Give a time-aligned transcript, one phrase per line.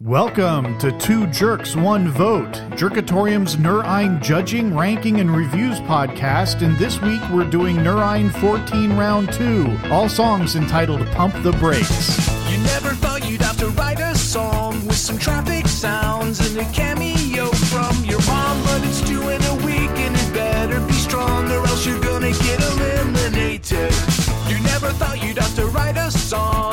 [0.00, 6.62] Welcome to Two Jerks, One Vote, Jerkatorium's Nerein Judging, Ranking, and Reviews podcast.
[6.62, 12.28] And this week we're doing Nerein 14 Round 2, all songs entitled Pump the Brakes.
[12.48, 16.72] You never thought you'd have to write a song with some traffic sounds and a
[16.72, 21.50] cameo from your mom, but it's due in a week and it better be strong
[21.50, 23.92] or else you're gonna get eliminated.
[24.46, 26.67] You never thought you'd have to write a song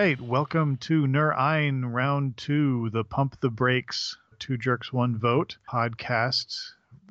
[0.00, 6.56] right, welcome to Nerein Round 2, the Pump the Brakes, Two Jerks, One Vote podcast.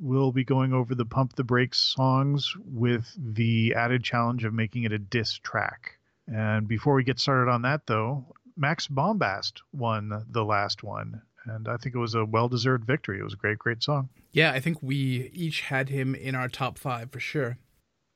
[0.02, 4.86] We'll be going over the Pump the Brakes songs with the added challenge of making
[4.86, 6.00] it a diss track.
[6.26, 8.26] And before we get started on that, though,
[8.58, 11.22] Max Bombast won the last one.
[11.46, 13.20] And I think it was a well deserved victory.
[13.20, 14.10] It was a great, great song.
[14.32, 17.60] Yeah, I think we each had him in our top five for sure.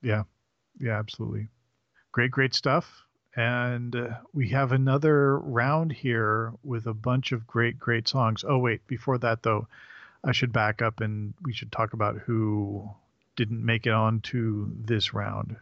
[0.01, 0.23] Yeah,
[0.79, 1.49] yeah, absolutely.
[2.11, 3.02] Great, great stuff.
[3.35, 8.43] And uh, we have another round here with a bunch of great, great songs.
[8.47, 9.67] Oh, wait, before that, though,
[10.23, 12.89] I should back up and we should talk about who
[13.35, 15.57] didn't make it on to this round.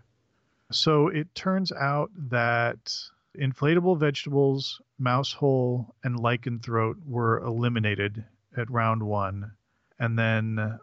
[0.71, 2.93] So it turns out that
[3.37, 8.25] inflatable vegetables, mouse hole, and Lycanthrope were eliminated
[8.57, 9.51] at round one.
[9.97, 10.79] And then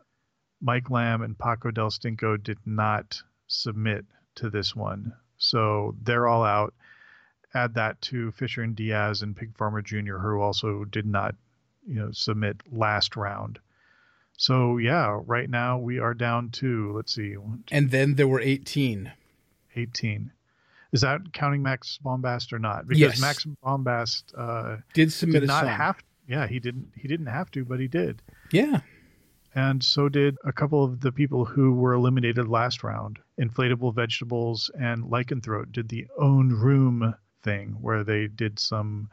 [0.61, 5.13] Mike Lamb and Paco Del Stinko did not submit to this one.
[5.39, 6.75] So they're all out.
[7.55, 11.35] Add that to Fisher and Diaz and Pig Farmer Jr., who also did not,
[11.87, 13.59] you know, submit last round.
[14.37, 18.29] So yeah, right now we are down to let's see, one, two, And then there
[18.29, 19.11] were 18.
[19.75, 20.31] 18.
[20.93, 22.87] Is that counting Max Bombast or not?
[22.87, 23.21] Because Yes.
[23.21, 25.71] Max Bombast uh, Did submit did not song.
[25.71, 25.97] have.
[26.27, 26.93] Yeah, he didn't.
[26.95, 28.21] He didn't have to, but he did.
[28.53, 28.81] yeah.
[29.59, 33.19] And so did a couple of the people who were eliminated last round.
[33.41, 39.11] Inflatable Vegetables and Lycanthrope did the own room thing where they did some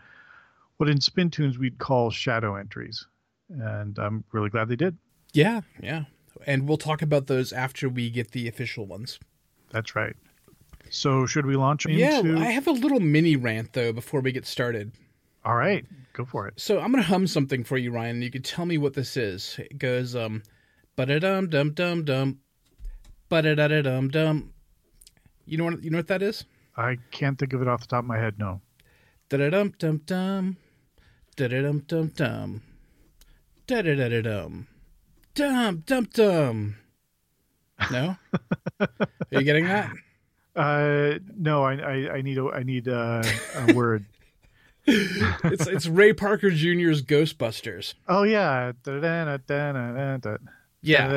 [0.77, 3.07] what in spin tunes we'd call shadow entries.
[3.49, 4.95] And I'm really glad they did.
[5.33, 5.61] Yeah.
[5.81, 6.03] Yeah.
[6.45, 9.19] And we'll talk about those after we get the official ones.
[9.71, 10.15] That's right.
[10.91, 12.21] So should we launch into Yeah.
[12.37, 14.91] I have a little mini rant, though, before we get started.
[15.43, 15.85] All right,
[16.15, 16.53] go for it.
[16.59, 18.15] So I'm going to hum something for you, Ryan.
[18.15, 19.59] and You can tell me what this is.
[19.59, 20.43] It goes, um,
[20.95, 22.39] ba da dum dum dum dum,
[23.29, 24.53] ba da da da dum dum.
[25.45, 25.83] You know what?
[25.83, 26.45] You know what that is?
[26.77, 28.61] I can't think of it off the top of my head, no.
[29.29, 30.57] Da da dum dum dum,
[31.35, 32.61] da da dum dum dum,
[33.67, 34.67] da da da da dum,
[35.35, 36.75] dum dum dum.
[37.91, 38.15] No,
[38.79, 38.87] are
[39.31, 39.91] you getting that?
[40.55, 43.21] Uh no, I I, I need a I need a,
[43.55, 44.05] a word.
[44.87, 47.93] It's it's Ray Parker Jr.'s Ghostbusters.
[48.07, 48.71] Oh yeah.
[50.81, 51.07] Yeah.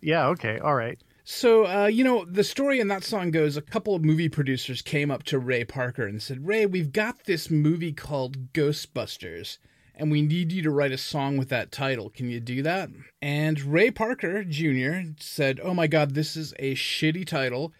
[0.00, 0.58] Yeah, okay.
[0.58, 0.98] All right.
[1.24, 4.80] So, uh, you know, the story in that song goes a couple of movie producers
[4.80, 9.58] came up to Ray Parker and said, Ray, we've got this movie called Ghostbusters,
[9.94, 12.08] and we need you to write a song with that title.
[12.08, 12.88] Can you do that?
[13.20, 15.10] And Ray Parker Jr.
[15.20, 17.74] said, Oh my God, this is a shitty title.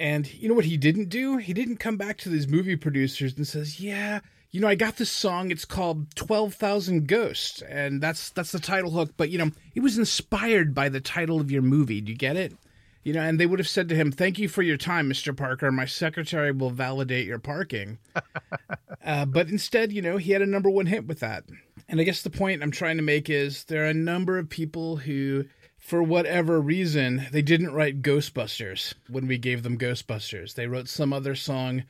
[0.00, 1.36] And you know what he didn't do?
[1.36, 4.96] He didn't come back to these movie producers and says, "Yeah, you know, I got
[4.96, 5.50] this song.
[5.50, 9.98] It's called 12,000 Ghosts, and that's that's the title hook, but you know, it was
[9.98, 12.00] inspired by the title of your movie.
[12.00, 12.54] Do you get it?"
[13.04, 15.36] You know, and they would have said to him, "Thank you for your time, Mr.
[15.36, 15.70] Parker.
[15.70, 17.98] My secretary will validate your parking."
[19.04, 21.44] uh, but instead, you know, he had a number one hit with that.
[21.90, 24.48] And I guess the point I'm trying to make is there are a number of
[24.48, 25.44] people who,
[25.80, 30.54] for whatever reason, they didn't write Ghostbusters when we gave them Ghostbusters.
[30.54, 31.84] They wrote some other song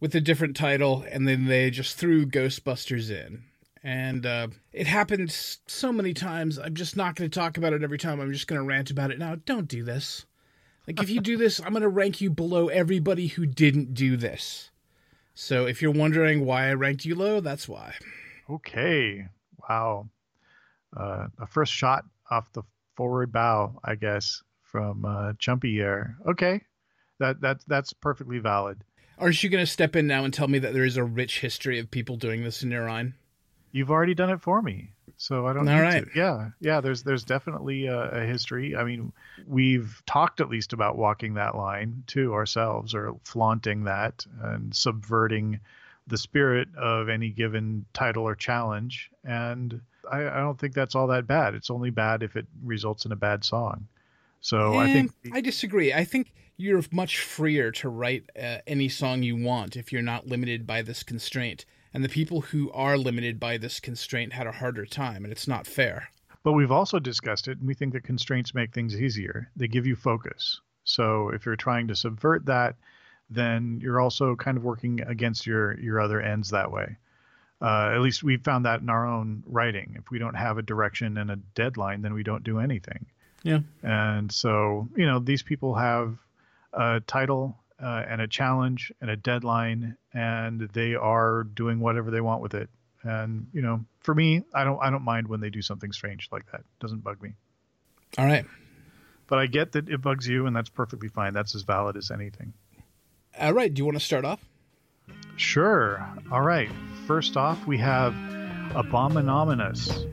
[0.00, 3.44] with a different title, and then they just threw Ghostbusters in.
[3.82, 6.58] And uh, it happened so many times.
[6.58, 8.20] I'm just not going to talk about it every time.
[8.20, 9.36] I'm just going to rant about it now.
[9.46, 10.26] Don't do this.
[10.88, 14.16] Like, if you do this, I'm going to rank you below everybody who didn't do
[14.16, 14.70] this.
[15.34, 17.94] So if you're wondering why I ranked you low, that's why.
[18.50, 19.28] Okay.
[19.68, 20.08] Wow.
[20.96, 22.62] Uh, a first shot off the
[22.96, 26.16] forward bow, I guess, from uh, Chumpy Air.
[26.26, 26.62] Okay.
[27.18, 28.82] That that that's perfectly valid.
[29.18, 31.40] Aren't you going to step in now and tell me that there is a rich
[31.40, 33.14] history of people doing this in Iran?
[33.72, 34.90] You've already done it for me.
[35.16, 35.68] so I don't.
[35.68, 36.04] All right.
[36.04, 36.10] to.
[36.18, 36.80] Yeah, yeah.
[36.80, 38.76] There's there's definitely a, a history.
[38.76, 39.12] I mean,
[39.46, 45.60] we've talked at least about walking that line to ourselves, or flaunting that and subverting
[46.06, 49.10] the spirit of any given title or challenge.
[49.24, 49.80] And
[50.10, 51.54] I, I don't think that's all that bad.
[51.54, 53.86] It's only bad if it results in a bad song.
[54.40, 55.92] So I think I disagree.
[55.92, 60.26] I think you're much freer to write uh, any song you want if you're not
[60.26, 61.64] limited by this constraint.
[61.92, 65.48] And the people who are limited by this constraint had a harder time, and it's
[65.48, 66.08] not fair.
[66.42, 69.50] But we've also discussed it, and we think that constraints make things easier.
[69.56, 70.60] They give you focus.
[70.84, 72.76] So if you're trying to subvert that,
[73.28, 76.96] then you're also kind of working against your your other ends that way.
[77.60, 79.96] Uh, at least we found that in our own writing.
[79.98, 83.06] If we don't have a direction and a deadline, then we don't do anything.
[83.42, 83.60] Yeah.
[83.82, 86.18] And so, you know, these people have
[86.72, 92.20] a title uh, and a challenge and a deadline, and they are doing whatever they
[92.20, 92.68] want with it.
[93.02, 96.28] And you know, for me, I don't I don't mind when they do something strange
[96.32, 96.60] like that.
[96.60, 97.34] It doesn't bug me.
[98.18, 98.44] All right.
[99.28, 101.32] But I get that it bugs you, and that's perfectly fine.
[101.32, 102.52] That's as valid as anything.
[103.38, 103.72] All right.
[103.72, 104.40] Do you want to start off?
[105.36, 106.04] Sure.
[106.32, 106.70] All right.
[107.06, 108.14] First off, we have
[108.74, 110.06] Abominous.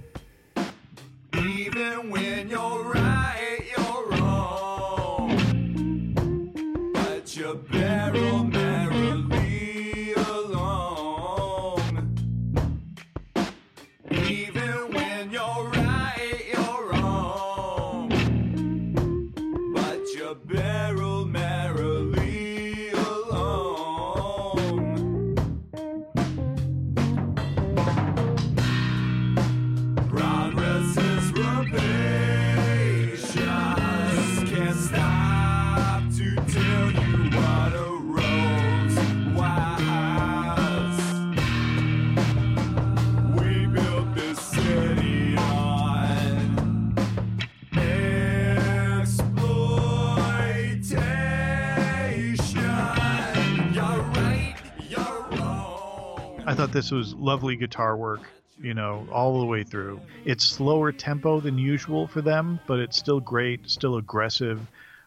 [56.64, 58.22] Thought this was lovely guitar work,
[58.58, 60.00] you know, all the way through.
[60.24, 64.62] It's slower tempo than usual for them, but it's still great, still aggressive,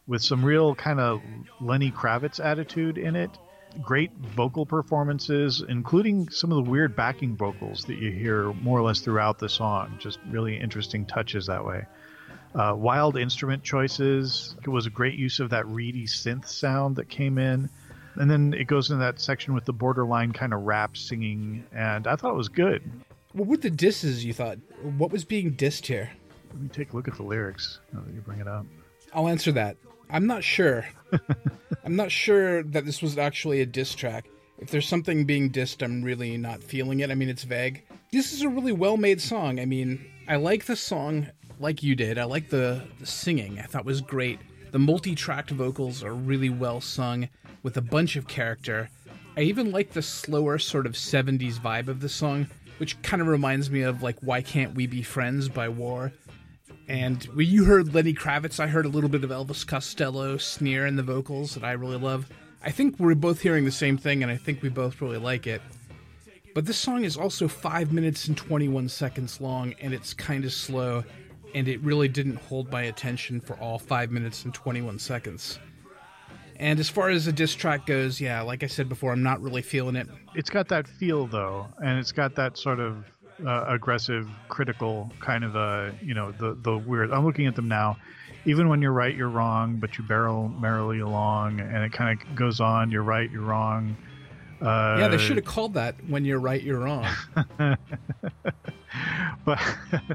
[0.06, 1.22] with some real kind of
[1.62, 3.30] Lenny Kravitz attitude in it.
[3.80, 8.82] Great vocal performances, including some of the weird backing vocals that you hear more or
[8.82, 9.96] less throughout the song.
[9.98, 11.86] Just really interesting touches that way.
[12.54, 14.54] Uh, wild instrument choices.
[14.62, 17.70] It was a great use of that reedy synth sound that came in.
[18.16, 22.06] And then it goes into that section with the borderline kind of rap singing, and
[22.06, 22.82] I thought it was good.
[23.32, 24.58] What were the disses you thought?
[24.96, 26.10] What was being dissed here?
[26.52, 28.64] Let me take a look at the lyrics now that you bring it up.
[29.12, 29.76] I'll answer that.
[30.08, 30.86] I'm not sure.
[31.84, 34.26] I'm not sure that this was actually a diss track.
[34.58, 37.10] If there's something being dissed, I'm really not feeling it.
[37.10, 37.82] I mean, it's vague.
[38.10, 39.60] This is a really well made song.
[39.60, 41.26] I mean, I like the song
[41.60, 42.18] like you did.
[42.18, 44.38] I like the, the singing, I thought was great.
[44.70, 47.28] The multi tracked vocals are really well sung
[47.66, 48.88] with a bunch of character.
[49.36, 52.46] I even like the slower, sort of 70s vibe of the song,
[52.78, 56.12] which kind of reminds me of like Why Can't We Be Friends by War.
[56.86, 60.86] And when you heard Lenny Kravitz, I heard a little bit of Elvis Costello sneer
[60.86, 62.30] in the vocals that I really love.
[62.62, 65.48] I think we're both hearing the same thing, and I think we both really like
[65.48, 65.60] it.
[66.54, 70.52] But this song is also 5 minutes and 21 seconds long, and it's kind of
[70.52, 71.02] slow,
[71.52, 75.58] and it really didn't hold my attention for all 5 minutes and 21 seconds.
[76.58, 79.40] And as far as the diss track goes, yeah, like I said before, I'm not
[79.40, 80.08] really feeling it.
[80.34, 83.04] It's got that feel though, and it's got that sort of
[83.46, 87.12] uh, aggressive, critical kind of a you know the the weird.
[87.12, 87.96] I'm looking at them now.
[88.44, 92.34] Even when you're right, you're wrong, but you barrel merrily along, and it kind of
[92.36, 92.90] goes on.
[92.90, 93.96] You're right, you're wrong.
[94.62, 97.06] Uh, Yeah, they should have called that when you're right, you're wrong.
[99.44, 99.60] but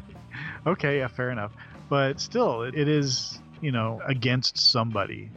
[0.65, 1.51] okay, yeah, fair enough.
[1.89, 5.30] But still, it, it is you know against somebody.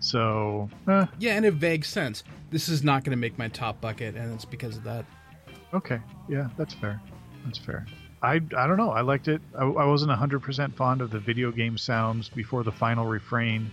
[0.00, 2.24] So eh, Yeah, in a vague sense.
[2.50, 5.04] This is not going to make my top bucket, and it's because of that.
[5.74, 7.00] okay, yeah, that's fair.
[7.44, 7.86] That's fair.
[8.22, 8.90] I, I don't know.
[8.90, 9.40] I liked it.
[9.56, 13.70] I, I wasn't 100% fond of the video game sounds before the final refrain,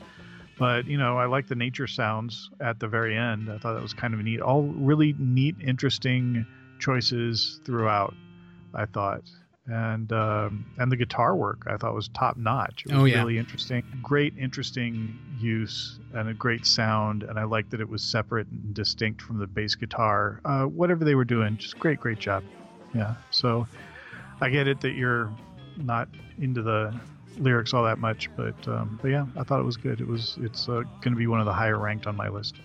[0.60, 3.50] but you know, I like the nature sounds at the very end.
[3.52, 4.42] I thought that was kind of neat.
[4.42, 6.46] All really neat, interesting
[6.80, 8.14] choices throughout.
[8.74, 9.24] I thought,
[9.68, 12.84] and um, and the guitar work I thought was top notch.
[12.86, 13.18] It was Oh, yeah.
[13.20, 13.84] really interesting.
[14.02, 17.24] Great, interesting use and a great sound.
[17.24, 20.40] And I liked that it was separate and distinct from the bass guitar.
[20.46, 22.44] Uh, whatever they were doing, just great, great job.
[22.94, 23.16] Yeah.
[23.32, 23.68] So
[24.42, 25.32] I get it that you're
[25.78, 26.08] not
[26.40, 26.94] into the
[27.38, 30.00] lyrics all that much, but um, but yeah, I thought it was good.
[30.00, 32.56] It was it's uh, going to be one of the higher ranked on my list.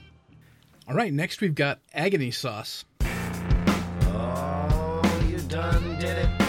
[0.89, 2.85] All right, next we've got Agony Sauce.
[4.03, 6.40] Oh, you done did it.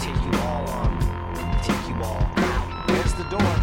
[0.00, 0.98] Take you all on,
[1.62, 2.86] take you all out.
[2.86, 3.59] There's the door.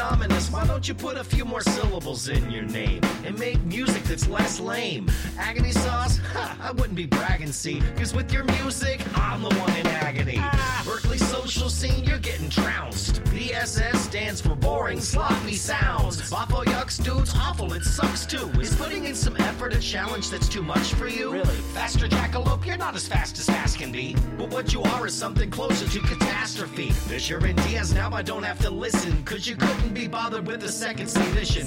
[0.00, 0.50] Ominous.
[0.50, 4.28] Why don't you put a few more syllables in your name and make music that's
[4.28, 5.10] less lame?
[5.38, 6.18] Agony sauce?
[6.32, 10.36] Ha, I wouldn't be bragging, see, cause with your music, I'm the one in agony.
[10.38, 10.82] Ah.
[10.86, 13.22] Berkeley social scene, you're getting trounced.
[13.24, 16.30] BSS stands for boring, sloppy sounds.
[16.30, 18.48] Waffle yucks, dudes, awful, it sucks too.
[18.60, 21.32] Is putting in some effort a challenge that's too much for you?
[21.32, 21.56] Really?
[21.74, 24.16] Faster jackalope, you're not as fast as fast can be.
[24.38, 26.90] But what you are is something closer to catastrophe.
[26.90, 30.60] Fisher and Diaz, now I don't have to listen, cause you couldn't be bothered with
[30.60, 31.66] the second edition.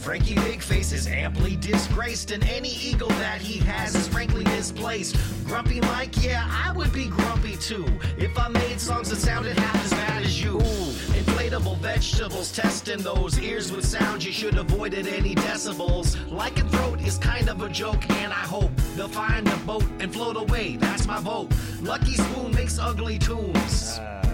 [0.00, 5.16] Frankie Bigface is amply disgraced, and any ego that he has is frankly misplaced.
[5.46, 7.86] Grumpy Mike, yeah, I would be grumpy too
[8.18, 10.58] if I made songs that sounded half as bad as you.
[10.58, 16.16] Inflatable vegetables, testing those ears with sound you should avoid at any decibels.
[16.28, 20.36] Lycanthrope is kind of a joke, and I hope they'll find a boat and float
[20.36, 20.76] away.
[20.76, 21.48] That's my vote.
[21.80, 23.98] Lucky Spoon makes ugly tunes.
[23.98, 24.25] Uh.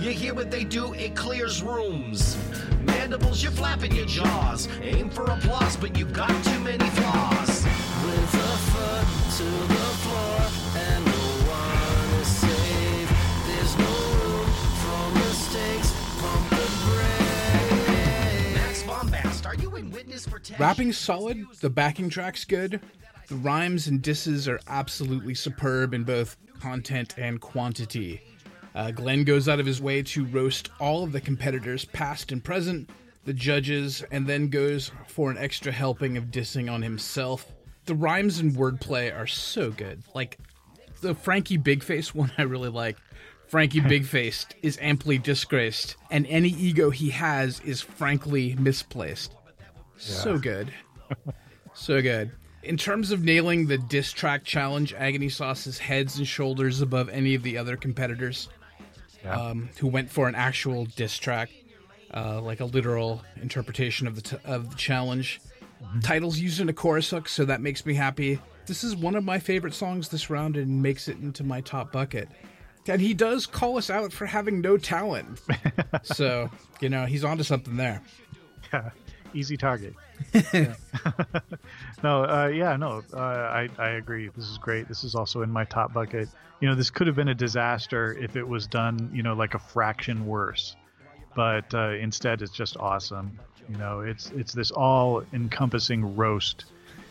[0.00, 2.38] You hear what they do, it clears rooms.
[2.84, 4.66] Mandibles, you're flapping your jaws.
[4.80, 7.64] Aim for applause, but you've got too many flaws.
[7.66, 10.40] With a foot to the floor,
[10.80, 11.12] and no
[11.50, 13.10] one is safe.
[13.46, 13.92] There's no
[14.24, 14.48] room
[14.80, 15.92] for mistakes.
[16.18, 18.54] Pump the brake.
[18.54, 20.56] Max Bombast, are you in witness protection?
[20.58, 22.80] Rapping's solid, the backing track's good,
[23.28, 28.22] the rhymes and disses are absolutely superb in both content and quantity.
[28.74, 32.42] Uh, Glenn goes out of his way to roast all of the competitors, past and
[32.42, 32.90] present,
[33.24, 37.52] the judges, and then goes for an extra helping of dissing on himself.
[37.86, 40.02] The rhymes and wordplay are so good.
[40.14, 40.38] Like
[41.00, 42.96] the Frankie Bigface one, I really like.
[43.48, 49.34] Frankie Bigfaced is amply disgraced, and any ego he has is frankly misplaced.
[49.96, 50.72] So good.
[51.74, 52.30] so good.
[52.62, 57.08] In terms of nailing the diss track challenge, Agony Sauce is heads and shoulders above
[57.08, 58.48] any of the other competitors
[59.24, 61.50] um, who went for an actual diss track,
[62.14, 65.40] uh, like a literal interpretation of the t- of the challenge.
[66.02, 68.38] Titles used in a chorus hook, so that makes me happy.
[68.66, 71.90] This is one of my favorite songs this round and makes it into my top
[71.90, 72.28] bucket.
[72.86, 75.40] And he does call us out for having no talent.
[76.02, 76.50] so,
[76.80, 78.02] you know, he's onto something there.
[78.72, 78.90] Yeah,
[79.34, 79.94] easy target.
[80.52, 80.74] Yeah.
[82.02, 84.28] no, uh, yeah, no, uh, I I agree.
[84.36, 84.88] This is great.
[84.88, 86.28] This is also in my top bucket.
[86.60, 89.54] You know, this could have been a disaster if it was done, you know, like
[89.54, 90.76] a fraction worse,
[91.34, 93.38] but uh, instead it's just awesome.
[93.68, 96.66] You know, it's it's this all-encompassing roast,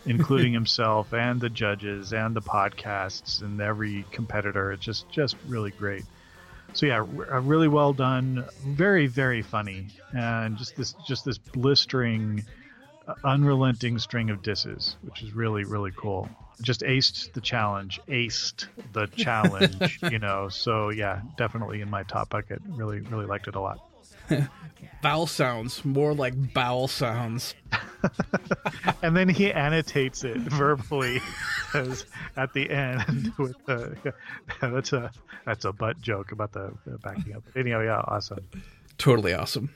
[0.05, 4.71] including himself and the judges and the podcasts and every competitor.
[4.71, 6.03] It's just just really great
[6.73, 8.45] so yeah, uh, really well done.
[8.65, 12.43] Very very funny, and just this just this blistering,
[13.07, 16.29] uh, unrelenting string of disses, which is really really cool.
[16.61, 20.49] Just aced the challenge, aced the challenge, you know.
[20.49, 22.61] So yeah, definitely in my top bucket.
[22.67, 23.79] Really really liked it a lot.
[25.01, 27.55] Vowel sounds, more like bowel sounds.
[29.01, 31.21] and then he annotates it verbally
[31.73, 32.05] as
[32.35, 34.13] at the end with the
[34.61, 35.11] that's a
[35.45, 37.43] that's a butt joke about the, the backing up.
[37.55, 38.39] Anyhow, yeah, awesome.
[38.97, 39.73] Totally awesome.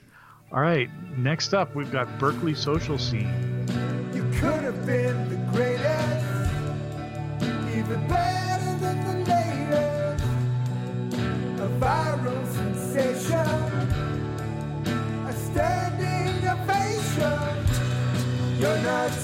[0.51, 3.29] All right, next up we've got Berkeley Social Scene.
[4.13, 6.25] You could have been the greatest,
[7.75, 8.42] even better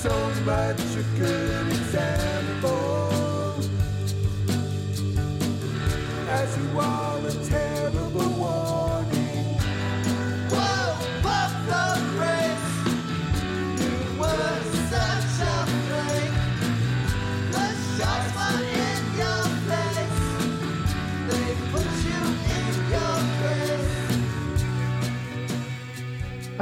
[0.02, 0.14] You're
[0.46, 1.69] not so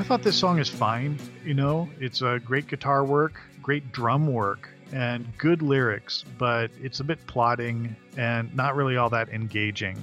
[0.08, 1.20] thought this song is fine.
[1.44, 7.02] You know, it's a great guitar work, great drum work, and good lyrics, but it's
[7.02, 9.98] a bit plotting and not really all that engaging.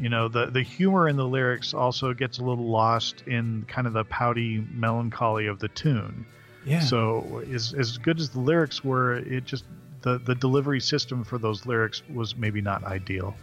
[0.00, 3.86] You know, the the humor in the lyrics also gets a little lost in kind
[3.86, 6.24] of the pouty melancholy of the tune.
[6.64, 6.80] Yeah.
[6.80, 9.66] So as as good as the lyrics were, it just
[10.00, 13.36] the the delivery system for those lyrics was maybe not ideal.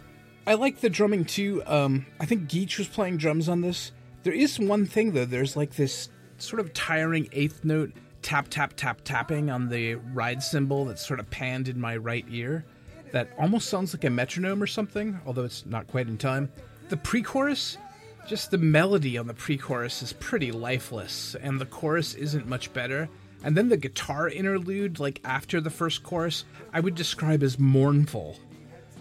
[0.44, 1.62] I like the drumming too.
[1.66, 3.92] Um, I think Geach was playing drums on this.
[4.24, 5.26] There is one thing though.
[5.26, 10.42] There's like this sort of tiring eighth note tap tap tap tapping on the ride
[10.42, 12.64] cymbal that's sort of panned in my right ear.
[13.12, 16.50] That almost sounds like a metronome or something, although it's not quite in time.
[16.88, 17.76] The pre-chorus,
[18.26, 23.08] just the melody on the pre-chorus is pretty lifeless, and the chorus isn't much better.
[23.44, 28.38] And then the guitar interlude, like after the first chorus, I would describe as mournful.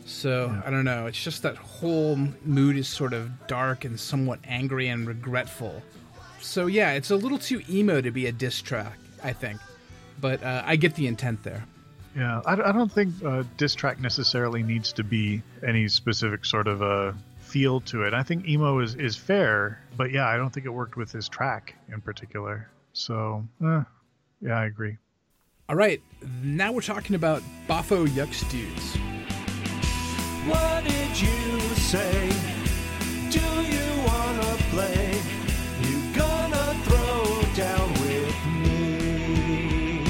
[0.05, 0.61] So Yeah.
[0.65, 1.05] I don't know.
[1.07, 5.81] It's just that whole mood is sort of dark and somewhat angry and regretful.
[6.41, 9.59] So yeah, it's a little too emo to be a diss track, I think.
[10.19, 11.65] But uh, I get the intent there.
[12.15, 16.67] Yeah, I, I don't think uh, diss track necessarily needs to be any specific sort
[16.67, 18.13] of a feel to it.
[18.13, 21.27] I think emo is, is fair, but yeah, I don't think it worked with this
[21.27, 22.69] track in particular.
[22.93, 23.83] So, eh,
[24.41, 24.97] yeah, I agree.
[25.69, 26.01] All right,
[26.43, 28.97] now we're talking about Bafo Yucks Dudes.
[30.45, 32.29] What did you say?
[33.29, 35.21] Do you wanna play?
[35.81, 40.03] You gonna throw down with me?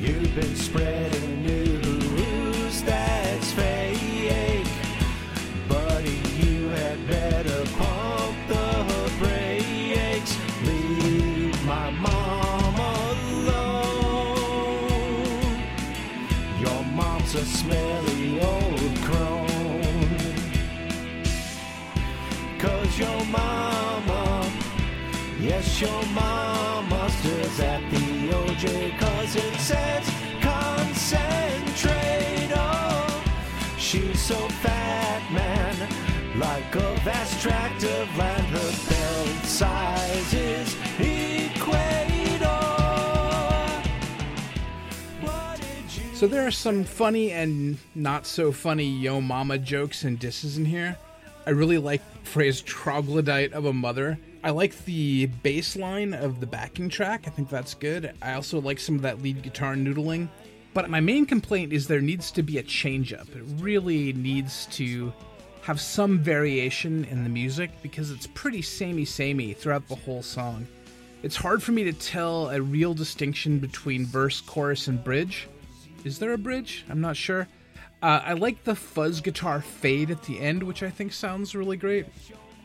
[0.00, 1.15] You've been spreading
[25.80, 28.98] your mama stirs at the OJ
[29.58, 32.50] says concentrate.
[32.54, 33.22] Oh,
[33.78, 35.88] she's so fat, man,
[36.38, 38.46] like a vast tract of land.
[38.46, 40.76] Her belt size is
[46.16, 50.64] So there are some funny and not so funny yo mama jokes and disses in
[50.64, 50.96] here.
[51.46, 54.18] I really like the phrase troglodyte of a mother.
[54.46, 57.24] I like the bass line of the backing track.
[57.26, 58.14] I think that's good.
[58.22, 60.28] I also like some of that lead guitar noodling.
[60.72, 63.26] But my main complaint is there needs to be a change up.
[63.34, 65.12] It really needs to
[65.62, 70.68] have some variation in the music because it's pretty samey samey throughout the whole song.
[71.24, 75.48] It's hard for me to tell a real distinction between verse, chorus, and bridge.
[76.04, 76.84] Is there a bridge?
[76.88, 77.48] I'm not sure.
[78.00, 81.76] Uh, I like the fuzz guitar fade at the end, which I think sounds really
[81.76, 82.06] great.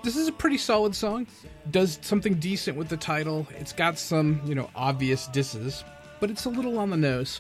[0.04, 1.28] This is a pretty solid song.
[1.70, 3.46] Does something decent with the title.
[3.60, 5.84] It's got some, you know, obvious disses,
[6.20, 7.40] but it's a little on the nose.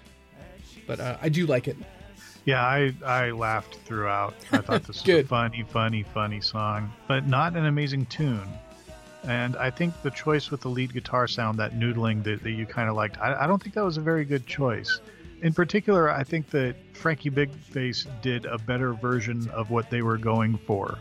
[0.86, 1.78] But uh, I do like it.
[2.46, 4.36] Yeah, I, I laughed throughout.
[4.52, 8.48] I thought this was a funny, funny, funny song, but not an amazing tune.
[9.24, 12.66] And I think the choice with the lead guitar sound, that noodling that, that you
[12.66, 15.00] kind of liked, I, I don't think that was a very good choice.
[15.42, 20.02] In particular, I think that Frankie Big Face did a better version of what they
[20.02, 21.00] were going for,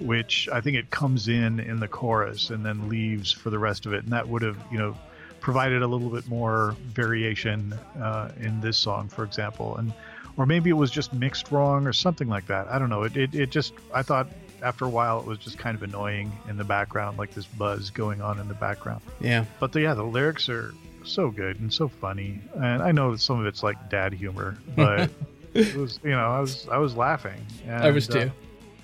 [0.00, 3.86] which I think it comes in in the chorus and then leaves for the rest
[3.86, 4.04] of it.
[4.04, 4.96] And that would have, you know,
[5.40, 9.76] provided a little bit more variation uh, in this song, for example.
[9.76, 9.92] And
[10.36, 12.68] or maybe it was just mixed wrong or something like that.
[12.68, 13.02] I don't know.
[13.02, 14.28] It, it, it just, I thought
[14.62, 17.90] after a while it was just kind of annoying in the background, like this buzz
[17.90, 19.02] going on in the background.
[19.20, 19.44] Yeah.
[19.60, 20.72] But the, yeah, the lyrics are
[21.04, 22.40] so good and so funny.
[22.54, 25.10] And I know that some of it's like dad humor, but
[25.54, 27.44] it was, you know, I was, I was laughing.
[27.66, 28.32] And, I was uh, too.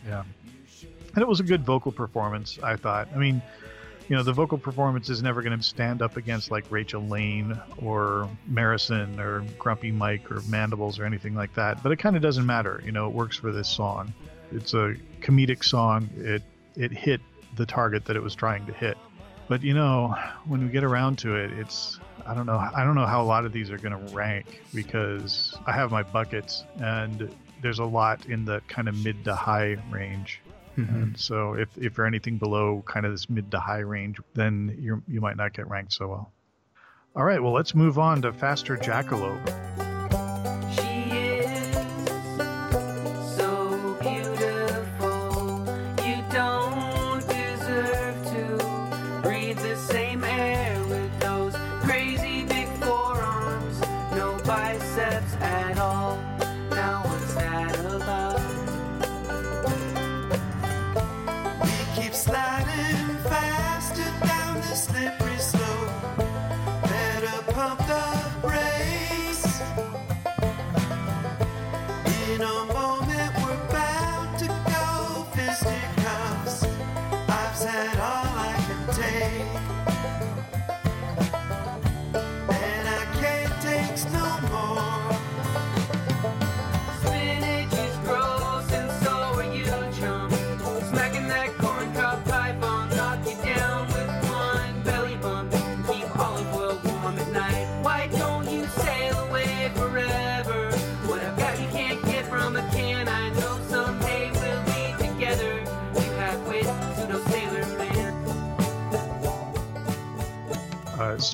[0.07, 0.25] yeah.
[1.19, 3.09] And it was a good vocal performance, I thought.
[3.13, 3.43] I mean,
[4.09, 7.61] you know, the vocal performance is never going to stand up against like Rachel Lane
[7.79, 11.83] or Marison or Grumpy Mike or Mandibles or anything like that.
[11.83, 12.81] But it kind of doesn't matter.
[12.85, 14.15] You know, it works for this song.
[14.53, 16.09] It's a comedic song.
[16.19, 16.45] It
[16.77, 17.21] it hit
[17.57, 18.97] the target that it was trying to hit.
[19.49, 20.15] But you know,
[20.47, 22.59] when we get around to it, it's I don't know.
[22.59, 25.91] I don't know how a lot of these are going to rank because I have
[25.91, 27.29] my buckets and
[27.61, 30.43] there's a lot in the kind of mid to high range.
[30.79, 31.03] Mm-hmm.
[31.03, 34.77] And so if, if you're anything below kind of this mid to high range, then
[34.81, 36.33] you you might not get ranked so well.
[37.17, 39.88] All right, well let's move on to Faster Jackalope.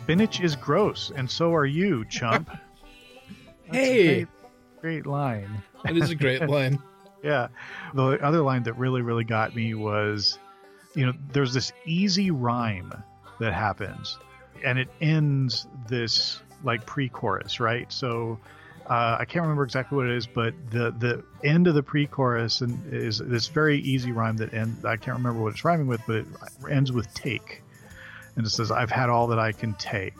[0.05, 2.49] Spinach is gross, and so are you, chump.
[3.67, 4.07] That's a Hey.
[4.17, 4.29] great-
[4.81, 5.63] great line.
[5.87, 6.79] It is a great line.
[7.23, 7.49] Yeah.
[7.95, 10.39] The other line that really, really got me was,
[10.95, 12.93] you know, there's this easy rhyme
[13.41, 14.19] that happens,
[14.63, 17.91] and it ends this like pre-chorus, right?
[17.91, 18.39] So
[18.91, 22.61] uh, I can't remember exactly what it is, but the the end of the pre-chorus
[22.61, 24.85] and is this very easy rhyme that end.
[24.85, 26.27] I can't remember what it's rhyming with, but it
[26.71, 27.63] ends with take,
[28.37, 30.15] and it says, "I've had all that I can take."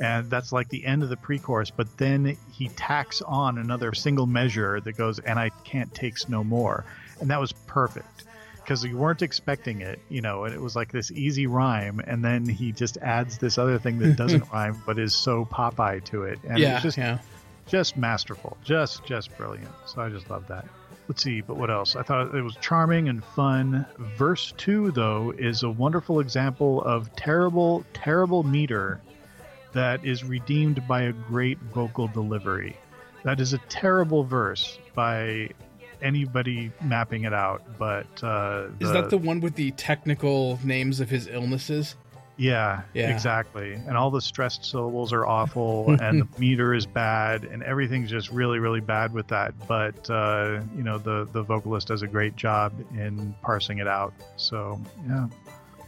[0.00, 4.26] and that's like the end of the pre-chorus but then he tacks on another single
[4.26, 6.84] measure that goes and i can't takes no more
[7.20, 8.24] and that was perfect
[8.56, 12.24] because you weren't expecting it you know and it was like this easy rhyme and
[12.24, 16.24] then he just adds this other thing that doesn't rhyme but is so popeye to
[16.24, 17.18] it and yeah, it's just yeah.
[17.66, 20.66] just masterful just just brilliant so i just love that
[21.08, 21.96] let's see but what else?
[21.96, 23.86] I thought it was charming and fun.
[24.16, 29.00] Verse 2 though is a wonderful example of terrible terrible meter
[29.72, 32.76] that is redeemed by a great vocal delivery.
[33.24, 35.50] That is a terrible verse by
[36.02, 41.08] anybody mapping it out but uh Is that the one with the technical names of
[41.08, 41.96] his illnesses?
[42.36, 43.10] Yeah, Yeah.
[43.10, 43.74] exactly.
[43.74, 48.30] And all the stressed syllables are awful, and the meter is bad, and everything's just
[48.30, 49.54] really, really bad with that.
[49.68, 54.12] But uh, you know, the the vocalist does a great job in parsing it out.
[54.36, 55.28] So yeah,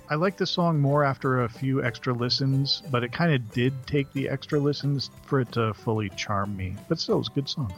[0.08, 3.72] I like the song more after a few extra listens, but it kind of did
[3.88, 6.76] take the extra listens for it to fully charm me.
[6.88, 7.74] But still, it's a good song.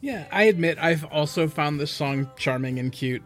[0.00, 3.22] Yeah, I admit I've also found this song charming and cute.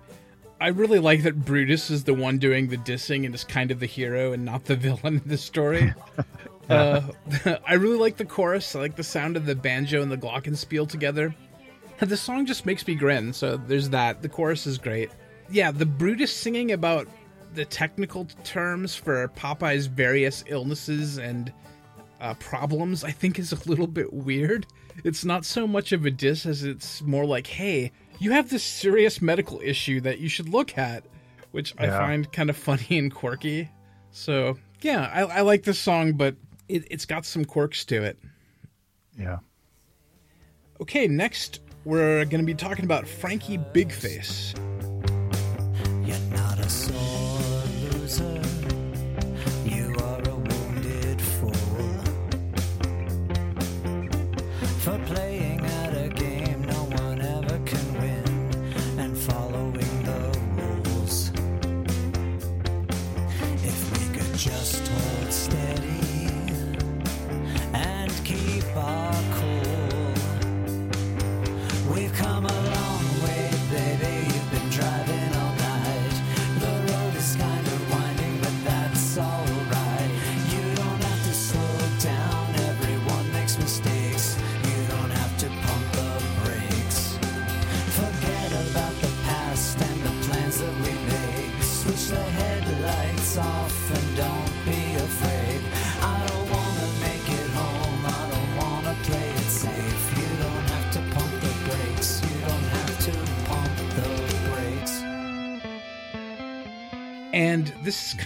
[0.60, 3.78] I really like that Brutus is the one doing the dissing and is kind of
[3.78, 5.92] the hero and not the villain in the story.
[6.70, 7.02] uh,
[7.66, 8.74] I really like the chorus.
[8.74, 11.34] I like the sound of the banjo and the glockenspiel together.
[11.98, 14.20] The song just makes me grin, so there's that.
[14.20, 15.10] The chorus is great.
[15.48, 17.08] Yeah, the Brutus singing about
[17.54, 21.52] the technical terms for Popeye's various illnesses and
[22.20, 24.66] uh, problems, I think is a little bit weird.
[25.04, 28.62] It's not so much of a diss as it's more like, hey, you have this
[28.62, 31.04] serious medical issue that you should look at,
[31.52, 33.70] which I find kind of funny and quirky.
[34.10, 36.36] So, yeah, I, I like this song, but
[36.68, 38.18] it, it's got some quirks to it.
[39.18, 39.38] Yeah.
[40.80, 44.56] Okay, next we're going to be talking about Frankie Bigface.
[46.06, 48.45] You're not a sore loser.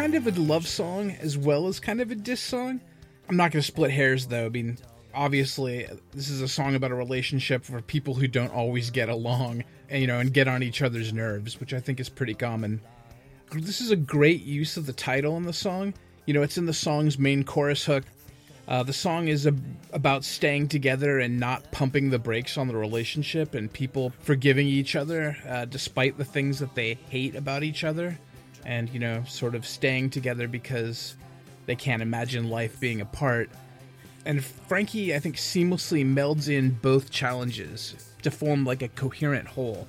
[0.01, 2.81] Kind of a love song as well as kind of a diss song.
[3.29, 4.47] I'm not going to split hairs though.
[4.47, 4.79] I mean,
[5.15, 9.63] obviously, this is a song about a relationship for people who don't always get along
[9.91, 12.81] and, you know, and get on each other's nerves, which I think is pretty common.
[13.53, 15.93] This is a great use of the title in the song.
[16.25, 18.05] You know, it's in the song's main chorus hook.
[18.67, 19.55] Uh, the song is a,
[19.93, 24.97] about staying together and not pumping the brakes on the relationship and people forgiving each
[24.97, 28.19] other uh, despite the things that they hate about each other
[28.65, 31.17] and you know sort of staying together because
[31.67, 33.51] they can't imagine life being apart.
[34.27, 39.87] And frankie i think seamlessly melds in both challenges to form like a coherent whole.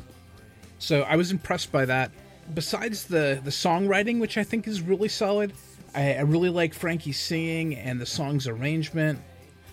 [0.79, 2.11] So i was impressed by that.
[2.53, 5.53] Besides the the songwriting which i think is really solid
[5.95, 9.19] i, I really like frankie's singing and the song's arrangement.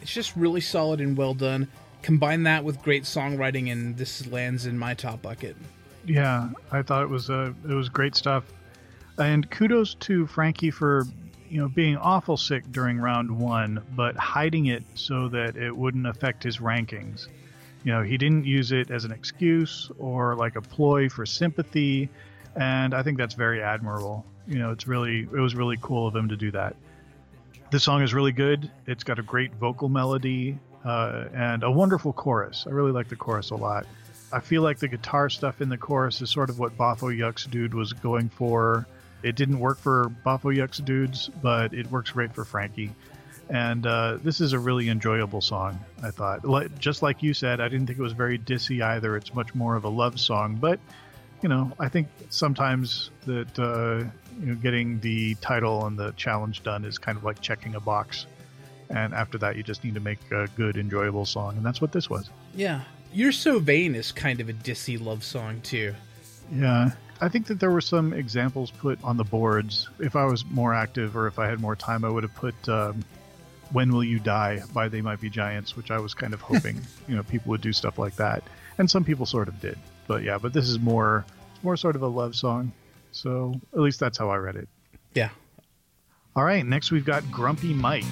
[0.03, 1.69] It's just really solid and well done.
[2.03, 5.57] Combine that with great songwriting and this lands in my top bucket.
[6.07, 8.45] Yeah, I thought it was uh, it was great stuff,
[9.19, 11.05] and kudos to Frankie for
[11.49, 16.07] you know being awful sick during round one, but hiding it so that it wouldn't
[16.07, 17.29] affect his rankings.
[17.85, 22.09] You know, he didn't use it as an excuse or like a ploy for sympathy,
[22.57, 24.25] and I think that's very admirable.
[24.47, 26.77] You know, it's really it was really cool of him to do that.
[27.71, 28.71] This song is really good.
[28.87, 32.65] It's got a great vocal melody uh, and a wonderful chorus.
[32.67, 33.87] I really like the chorus a lot.
[34.33, 37.47] I feel like the guitar stuff in the chorus is sort of what Bafo Yuck's
[37.47, 38.87] dude was going for.
[39.23, 42.95] It didn't work for Bafo Yuck's dudes, but it works great for Frankie.
[43.51, 46.45] And uh, this is a really enjoyable song, I thought.
[46.45, 49.17] Like, just like you said, I didn't think it was very dissy either.
[49.17, 50.57] It's much more of a love song.
[50.57, 50.79] But,
[51.43, 54.05] you know, I think sometimes that uh,
[54.39, 57.81] you know, getting the title and the challenge done is kind of like checking a
[57.81, 58.27] box.
[58.91, 61.57] And after that, you just need to make a good, enjoyable song.
[61.57, 62.29] And that's what this was.
[62.55, 62.83] Yeah.
[63.13, 65.95] You're So Vain is kind of a dissy love song, too.
[66.53, 66.91] Yeah.
[67.21, 69.89] I think that there were some examples put on the boards.
[69.99, 72.55] If I was more active or if I had more time, I would have put
[72.69, 73.05] um,
[73.73, 76.81] "When Will You Die" by They Might Be Giants, which I was kind of hoping
[77.09, 78.45] you know people would do stuff like that,
[78.79, 79.79] and some people sort of did.
[80.07, 81.25] But yeah, but this is more
[81.63, 82.73] more sort of a love song,
[83.11, 84.69] so at least that's how I read it.
[85.15, 85.31] Yeah.
[86.37, 88.05] All right, next we've got Grumpy Mike.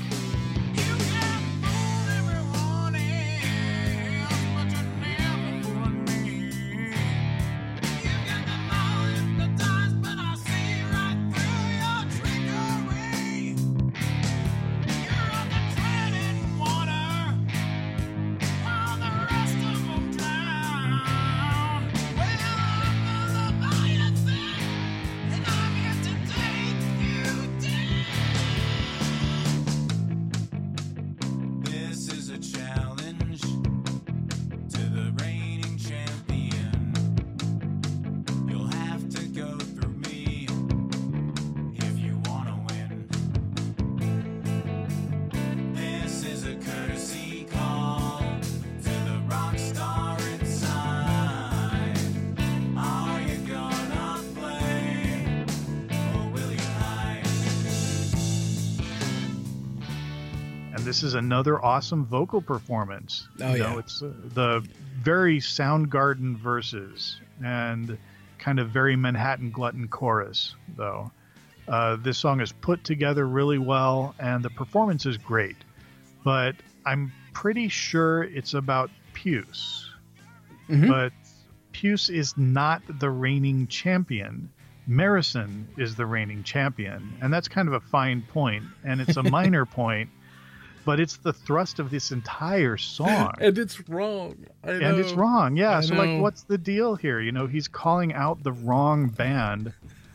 [61.37, 63.29] Another awesome vocal performance.
[63.42, 63.70] Oh, you yeah.
[63.70, 64.66] know, it's uh, the
[65.03, 67.99] very Soundgarden verses and
[68.38, 71.12] kind of very Manhattan Glutton chorus, though.
[71.68, 75.57] Uh, this song is put together really well, and the performance is great.
[76.25, 79.90] But I'm pretty sure it's about Puce.
[80.70, 80.88] Mhm.
[80.88, 81.12] But
[81.72, 84.49] Puce is not the reigning champion.
[84.88, 89.22] Marison is the reigning champion, and that's kind of a fine point, and it's a
[89.38, 90.09] minor point,
[90.87, 93.35] but it's the thrust of this entire song.
[93.40, 94.46] And it's wrong.
[94.64, 95.57] I and it's wrong.
[95.59, 95.77] Yeah.
[95.77, 96.01] I so know.
[96.05, 97.20] like what's the deal here?
[97.20, 99.75] You know, he's calling out the wrong band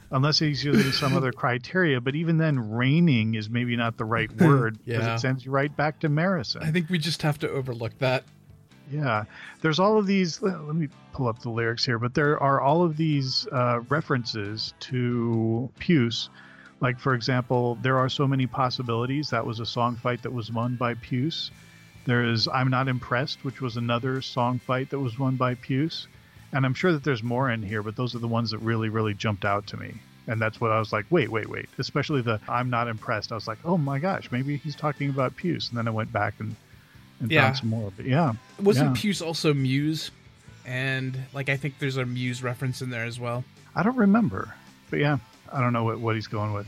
[0.09, 4.31] unless he's using some other criteria, but even then reigning is maybe not the right
[4.41, 5.15] word because Yeah.
[5.15, 6.63] it sends you right back to Marison.
[6.63, 8.23] I think we just have to overlook that.
[8.91, 9.23] Yeah,
[9.61, 10.41] there's all of these.
[10.41, 13.79] Let let me pull up the lyrics here, but there are all of these uh,
[13.87, 16.29] references to Puce.
[16.81, 19.29] Like, for example, there are so many possibilities.
[19.29, 21.51] That was a song fight that was won by Puce.
[22.05, 26.07] There's I'm Not Impressed, which was another song fight that was won by Puce.
[26.51, 28.89] And I'm sure that there's more in here, but those are the ones that really,
[28.89, 29.93] really jumped out to me.
[30.27, 31.69] And that's what I was like, wait, wait, wait.
[31.77, 33.31] Especially the I'm Not Impressed.
[33.31, 35.69] I was like, oh my gosh, maybe he's talking about Puce.
[35.69, 36.55] And then I went back and,
[37.19, 37.43] and Yeah.
[37.43, 37.91] found some more.
[37.95, 38.33] But yeah.
[38.59, 39.01] Wasn't yeah.
[39.01, 40.09] Puce also Muse?
[40.65, 43.43] And like I think there's a Muse reference in there as well.
[43.75, 44.53] I don't remember,
[44.89, 45.17] but yeah,
[45.53, 46.67] I don't know what, what he's going with.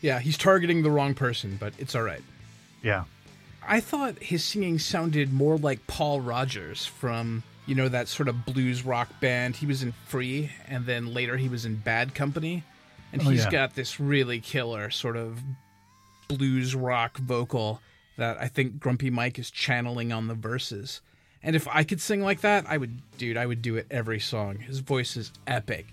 [0.00, 2.22] Yeah, he's targeting the wrong person, but it's all right.
[2.82, 3.04] Yeah,
[3.66, 8.44] I thought his singing sounded more like Paul Rodgers from, you know, that sort of
[8.46, 9.56] blues rock band.
[9.56, 12.62] He was in Free, and then later he was in Bad Company.
[13.12, 13.50] And Oh, he's yeah.
[13.50, 15.40] got this really killer sort of
[16.28, 17.80] blues rock vocal
[18.16, 21.00] that I think Grumpy Mike is channeling on the verses.
[21.42, 24.18] And if I could sing like that, I would, dude, I would do it every
[24.20, 24.58] song.
[24.58, 25.86] His voice is epic.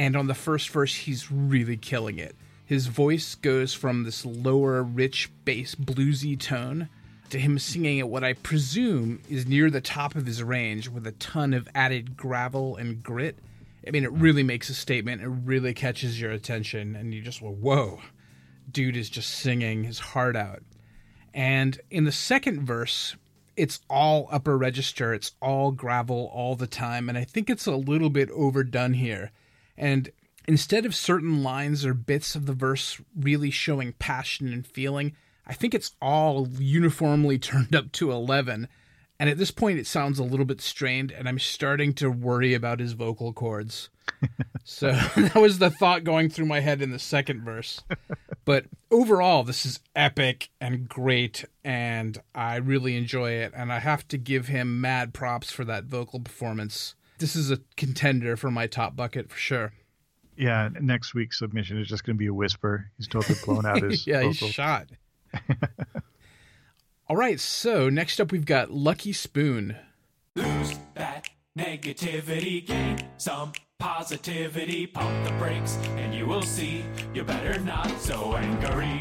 [0.00, 2.34] And on the first verse, he's really killing it.
[2.64, 6.88] His voice goes from this lower, rich bass, bluesy tone
[7.28, 11.06] to him singing at what I presume is near the top of his range with
[11.06, 13.40] a ton of added gravel and grit.
[13.86, 15.20] I mean, it really makes a statement.
[15.20, 18.00] It really catches your attention, and you just, go, whoa,
[18.72, 20.62] dude is just singing his heart out.
[21.34, 23.16] And in the second verse,
[23.54, 27.76] it's all upper register, it's all gravel all the time, and I think it's a
[27.76, 29.30] little bit overdone here.
[29.76, 30.10] And
[30.46, 35.14] instead of certain lines or bits of the verse really showing passion and feeling,
[35.46, 38.68] I think it's all uniformly turned up to 11.
[39.18, 42.54] And at this point, it sounds a little bit strained, and I'm starting to worry
[42.54, 43.90] about his vocal cords.
[44.64, 47.82] so that was the thought going through my head in the second verse.
[48.46, 53.52] But overall, this is epic and great, and I really enjoy it.
[53.54, 56.94] And I have to give him mad props for that vocal performance.
[57.20, 59.72] This is a contender for my top bucket for sure.
[60.36, 60.68] yeah.
[60.80, 62.90] Next week's submission is just going to be a whisper.
[62.96, 64.32] He's totally blown out his yeah, vocal.
[64.32, 64.88] he's shot.
[67.08, 69.76] All right, so next up we've got Lucky Spoon.
[70.36, 71.28] Lose that
[71.58, 78.36] negativity, gain some positivity, pump the brakes, and you will see you're better not so
[78.36, 79.00] angry.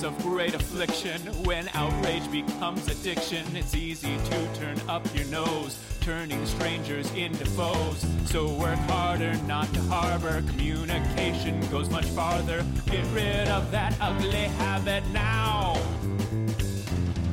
[0.00, 1.20] Source of great affliction.
[1.44, 8.06] When outrage becomes addiction, it's easy to turn up your nose, turning strangers into foes.
[8.26, 10.42] So work harder not to harbor.
[10.48, 12.64] Communication goes much farther.
[12.86, 15.76] Get rid of that ugly habit now.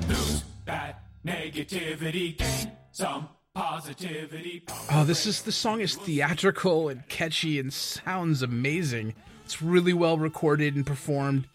[0.07, 4.65] Lose that negativity, gain some positivity.
[4.91, 9.13] Oh, this is the song is theatrical and catchy and sounds amazing.
[9.45, 11.47] It's really well recorded and performed.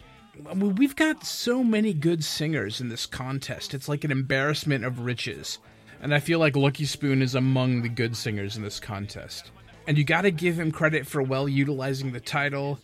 [0.55, 3.75] We've got so many good singers in this contest.
[3.75, 5.59] It's like an embarrassment of riches.
[6.01, 9.51] And I feel like Lucky Spoon is among the good singers in this contest.
[9.87, 12.79] And you got to give him credit for well utilizing the title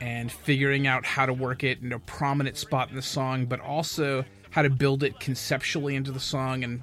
[0.00, 3.60] and figuring out how to work it in a prominent spot in the song, but
[3.60, 6.64] also how to build it conceptually into the song.
[6.64, 6.82] And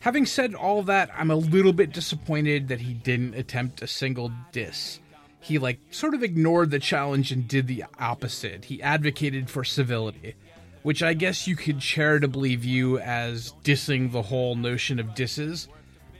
[0.00, 4.32] having said all that, I'm a little bit disappointed that he didn't attempt a single
[4.52, 5.00] diss.
[5.44, 8.64] He like sort of ignored the challenge and did the opposite.
[8.64, 10.36] He advocated for civility,
[10.82, 15.68] which I guess you could charitably view as dissing the whole notion of disses,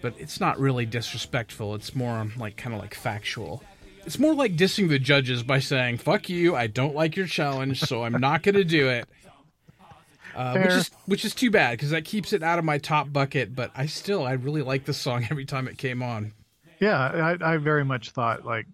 [0.03, 1.75] but it's not really disrespectful.
[1.75, 3.63] It's more like kind of like factual.
[4.05, 7.81] It's more like dissing the judges by saying, fuck you, I don't like your challenge,
[7.81, 9.09] so I'm not going to do it.
[10.35, 13.11] Uh, which is which is too bad because that keeps it out of my top
[13.11, 13.55] bucket.
[13.55, 16.35] But I still I really like this song every time it came on.
[16.79, 16.99] Yeah,
[17.41, 18.67] I, I very much thought like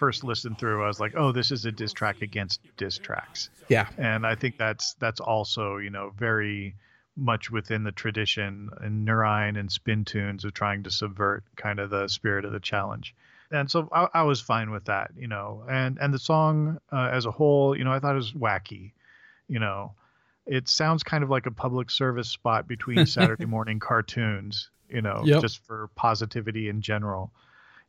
[0.00, 3.50] first listen through, I was like, oh, this is a diss track against diss tracks,
[3.68, 6.74] Yeah, and I think that's that's also you know very
[7.16, 11.90] much within the tradition in Nur Ein and SpinTunes of trying to subvert kind of
[11.90, 13.14] the spirit of the challenge.
[13.52, 17.10] And so I, I was fine with that, you know, and and the song uh,
[17.12, 18.92] as a whole, you know, I thought it was wacky,
[19.48, 19.92] you know,
[20.46, 25.22] it sounds kind of like a public service spot between Saturday morning cartoons, you know,
[25.24, 25.42] Yep.
[25.42, 27.32] just for positivity in general,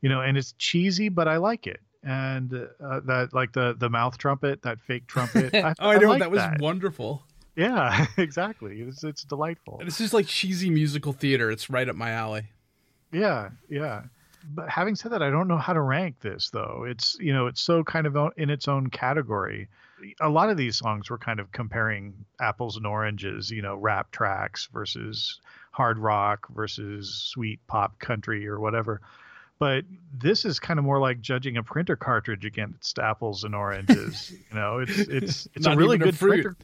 [0.01, 1.79] you know, and it's cheesy, but I like it.
[2.03, 5.53] And uh, that, like the the mouth trumpet, that fake trumpet.
[5.55, 6.59] I, oh, I know that was that.
[6.59, 7.23] wonderful.
[7.55, 8.81] Yeah, exactly.
[8.81, 9.81] It's it's delightful.
[9.83, 11.51] This is like cheesy musical theater.
[11.51, 12.43] It's right up my alley.
[13.11, 14.03] Yeah, yeah.
[14.43, 16.85] But having said that, I don't know how to rank this though.
[16.87, 19.67] It's you know it's so kind of in its own category.
[20.19, 23.51] A lot of these songs were kind of comparing apples and oranges.
[23.51, 25.39] You know, rap tracks versus
[25.71, 29.01] hard rock versus sweet pop country or whatever.
[29.61, 34.31] But this is kind of more like judging a printer cartridge against apples and oranges.
[34.49, 36.43] you know, it's it's it's a really even a good fruit.
[36.43, 36.57] printer.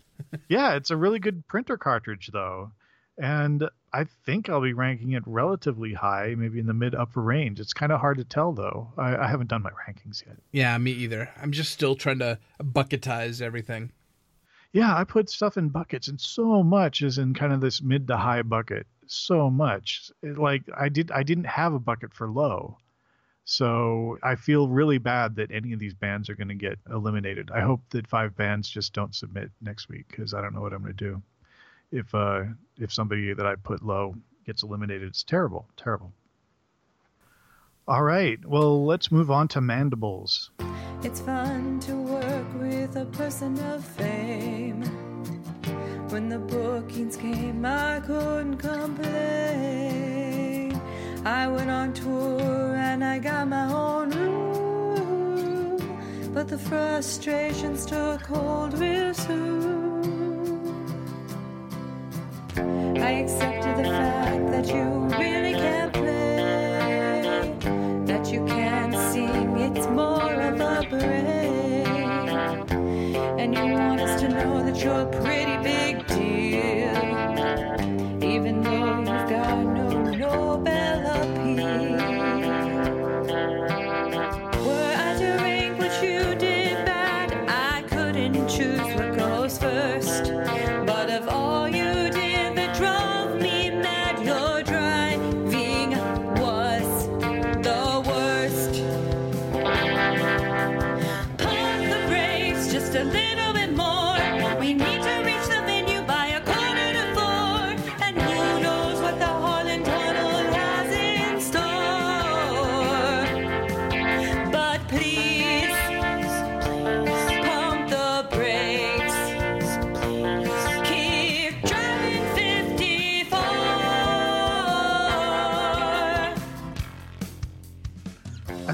[0.49, 2.71] yeah, it's a really good printer cartridge though
[3.19, 7.60] and I think I'll be ranking it relatively high, maybe in the mid upper range.
[7.60, 8.91] It's kind of hard to tell though.
[8.97, 10.38] I, I haven't done my rankings yet.
[10.51, 11.29] Yeah, me either.
[11.41, 13.91] I'm just still trying to bucketize everything.
[14.73, 18.07] Yeah, I put stuff in buckets, and so much is in kind of this mid
[18.07, 18.86] to high bucket.
[19.07, 22.77] So much, It- like I did, I didn't have a bucket for low,
[23.49, 27.49] so I feel really bad that any of these bands are going to get eliminated.
[27.49, 30.73] I hope that five bands just don't submit next week because I don't know what
[30.73, 31.21] I'm going to do.
[31.89, 32.43] If uh,
[32.77, 36.12] if somebody that I put low gets eliminated, it's terrible, terrible.
[37.88, 40.51] All right, well, let's move on to mandibles.
[41.03, 44.81] It's fun to work with a person of fame.
[46.10, 49.96] When the bookings came, I couldn't complain.
[51.27, 55.77] I went on tour and I got my own room.
[56.33, 60.87] But the frustrations took hold real soon.
[62.55, 64.85] I accepted the fact that you
[65.19, 67.53] really can't play,
[68.05, 71.87] that you can't sing, it's more of a break.
[73.41, 76.07] And you want us to know that you're a pretty big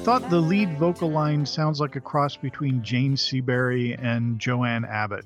[0.04, 5.26] thought the lead vocal line sounds like a cross between Jane Seabury and Joanne Abbott.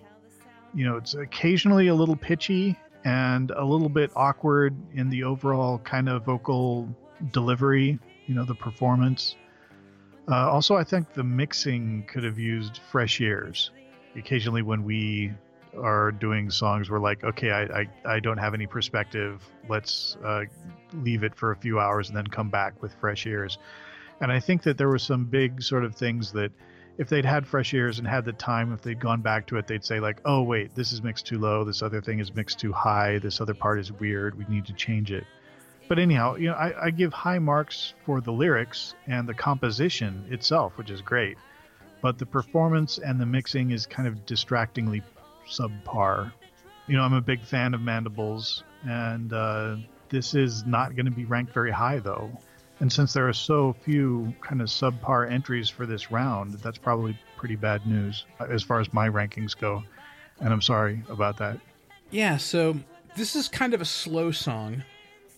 [0.76, 5.80] You know, it's occasionally a little pitchy and a little bit awkward in the overall
[5.80, 6.88] kind of vocal
[7.32, 7.98] delivery,
[8.28, 9.36] you know, the performance.
[10.30, 13.72] Uh, also, I think the mixing could have used fresh ears.
[14.16, 15.34] occasionally when we
[15.76, 19.42] are doing songs, we're like, okay, I, I, I don't have any perspective.
[19.68, 20.44] Let's uh,
[20.94, 23.58] leave it for a few hours and then come back with fresh ears.
[24.20, 26.52] And I think that there were some big sort of things that
[26.98, 29.68] if they'd had fresh ears and had the time, if they'd gone back to it,
[29.68, 31.64] they'd say like, oh wait, this is mixed too low.
[31.64, 33.20] This other thing is mixed too high.
[33.20, 34.38] This other part is weird.
[34.38, 35.26] We need to change it.
[35.88, 40.26] But anyhow, you know, I, I give high marks for the lyrics and the composition
[40.30, 41.38] itself, which is great.
[42.02, 45.02] But the performance and the mixing is kind of distractingly
[45.48, 46.32] subpar.
[46.88, 49.78] You know, I'm a big fan of Mandibles, and uh,
[50.10, 52.32] this is not going to be ranked very high, though.
[52.80, 57.18] And since there are so few kind of subpar entries for this round, that's probably
[57.36, 59.84] pretty bad news uh, as far as my rankings go.
[60.40, 61.60] And I'm sorry about that.
[62.12, 62.78] Yeah, so
[63.16, 64.84] this is kind of a slow song,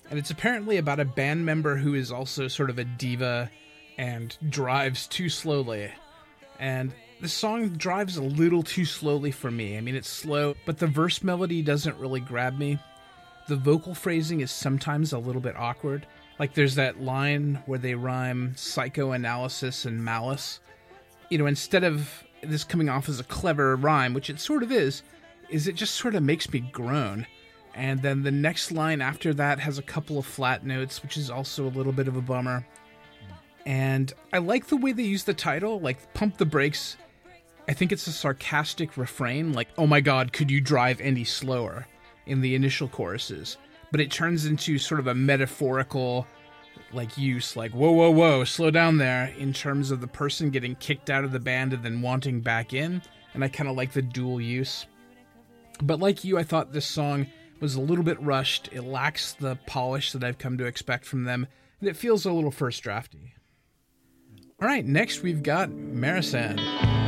[0.10, 3.50] and it's apparently about a band member who is also sort of a diva
[3.98, 5.90] and drives too slowly.
[6.60, 9.78] And the song drives a little too slowly for me.
[9.78, 12.80] I mean, it's slow, but the verse melody doesn't really grab me.
[13.48, 16.06] The vocal phrasing is sometimes a little bit awkward.
[16.40, 20.62] Like there's that line where they rhyme psychoanalysis and malice.
[21.30, 24.72] You know, instead of this coming off as a clever rhyme, which it sort of
[24.72, 25.04] is,
[25.50, 27.28] is it just sort of makes me groan.
[27.76, 31.30] And then the next line after that has a couple of flat notes, which is
[31.30, 32.66] also a little bit of a bummer.
[33.66, 36.98] And I like the way they use the title, like Pump the Brakes.
[37.68, 41.86] I think it's a sarcastic refrain, like, oh my god, could you drive any slower
[42.26, 43.58] in the initial choruses.
[43.92, 46.28] But it turns into sort of a metaphorical
[46.94, 50.76] like use, like, whoa, whoa, whoa, slow down there, in terms of the person getting
[50.76, 53.02] kicked out of the band and then wanting back in.
[53.34, 54.88] And I kind of like the dual use.
[55.82, 57.28] But like you, I thought this song
[57.60, 58.70] was a little bit rushed.
[58.72, 61.48] It lacks the polish that I've come to expect from them,
[61.80, 63.34] and it feels a little first drafty.
[64.62, 66.99] All right, next we've got Marisan.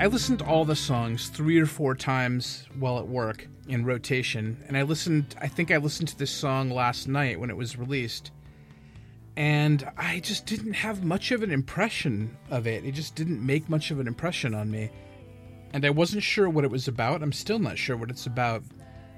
[0.00, 4.56] I listened to all the songs three or four times while at work in rotation,
[4.66, 5.36] and I listened.
[5.38, 8.30] I think I listened to this song last night when it was released,
[9.36, 12.86] and I just didn't have much of an impression of it.
[12.86, 14.88] It just didn't make much of an impression on me,
[15.74, 17.22] and I wasn't sure what it was about.
[17.22, 18.62] I'm still not sure what it's about.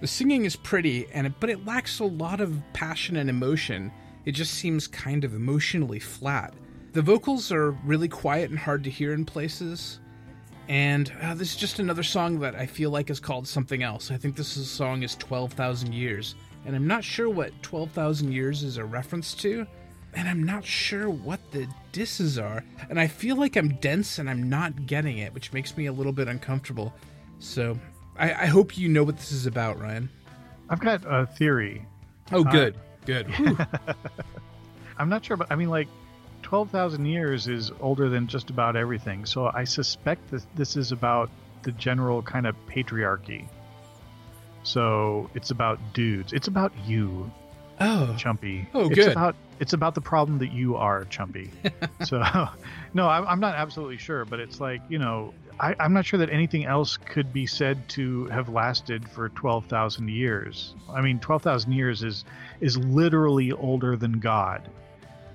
[0.00, 3.92] The singing is pretty, and it, but it lacks a lot of passion and emotion.
[4.24, 6.54] It just seems kind of emotionally flat.
[6.92, 10.00] The vocals are really quiet and hard to hear in places.
[10.68, 14.10] And uh, this is just another song that I feel like is called something else.
[14.10, 16.34] I think this is, song is 12,000 Years.
[16.64, 19.66] And I'm not sure what 12,000 Years is a reference to.
[20.14, 22.64] And I'm not sure what the disses are.
[22.90, 25.92] And I feel like I'm dense and I'm not getting it, which makes me a
[25.92, 26.92] little bit uncomfortable.
[27.38, 27.78] So
[28.16, 30.08] I, I hope you know what this is about, Ryan.
[30.68, 31.84] I've got a theory.
[32.30, 32.76] Oh, good.
[33.04, 33.26] Good.
[33.34, 33.58] Whew.
[34.98, 35.88] I'm not sure, but I mean, like,
[36.52, 39.24] 12,000 years is older than just about everything.
[39.24, 41.30] So I suspect that this is about
[41.62, 43.48] the general kind of patriarchy.
[44.62, 46.34] So it's about dudes.
[46.34, 47.32] It's about you,
[47.80, 48.14] oh.
[48.18, 48.66] Chumpy.
[48.74, 49.12] Oh, it's good.
[49.12, 51.48] About, it's about the problem that you are, Chumpy.
[52.06, 52.18] so,
[52.92, 56.18] no, I'm, I'm not absolutely sure, but it's like, you know, I, I'm not sure
[56.18, 60.74] that anything else could be said to have lasted for 12,000 years.
[60.92, 62.26] I mean, 12,000 years is
[62.60, 64.68] is literally older than God.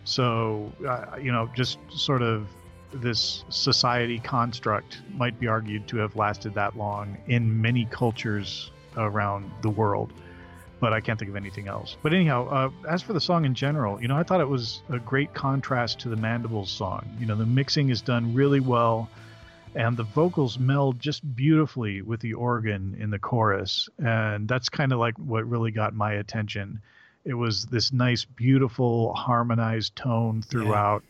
[0.07, 2.47] So, uh, you know, just sort of
[2.93, 9.51] this society construct might be argued to have lasted that long in many cultures around
[9.61, 10.13] the world.
[10.79, 11.97] But I can't think of anything else.
[12.01, 14.81] But anyhow, uh, as for the song in general, you know, I thought it was
[14.89, 17.05] a great contrast to the Mandibles song.
[17.19, 19.09] You know, the mixing is done really well,
[19.75, 23.89] and the vocals meld just beautifully with the organ in the chorus.
[23.97, 26.79] And that's kind of like what really got my attention.
[27.25, 31.03] It was this nice, beautiful, harmonized tone throughout.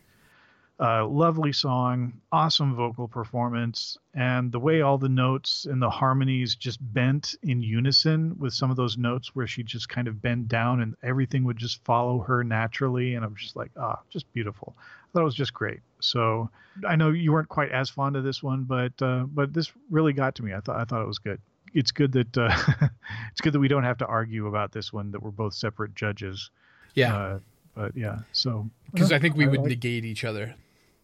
[0.80, 6.54] Uh, lovely song, awesome vocal performance, and the way all the notes and the harmonies
[6.54, 10.46] just bent in unison with some of those notes where she just kind of bent
[10.46, 13.16] down and everything would just follow her naturally.
[13.16, 14.76] And I'm just like, ah, just beautiful.
[14.78, 15.80] I thought it was just great.
[15.98, 16.48] So
[16.86, 20.12] I know you weren't quite as fond of this one, but uh, but this really
[20.12, 20.54] got to me.
[20.54, 21.40] I thought I thought it was good.
[21.74, 22.54] It's good that uh,
[23.32, 25.10] it's good that we don't have to argue about this one.
[25.12, 26.50] That we're both separate judges.
[26.94, 27.38] Yeah, Uh,
[27.74, 30.54] but yeah, so because I think we I would like- negate each other.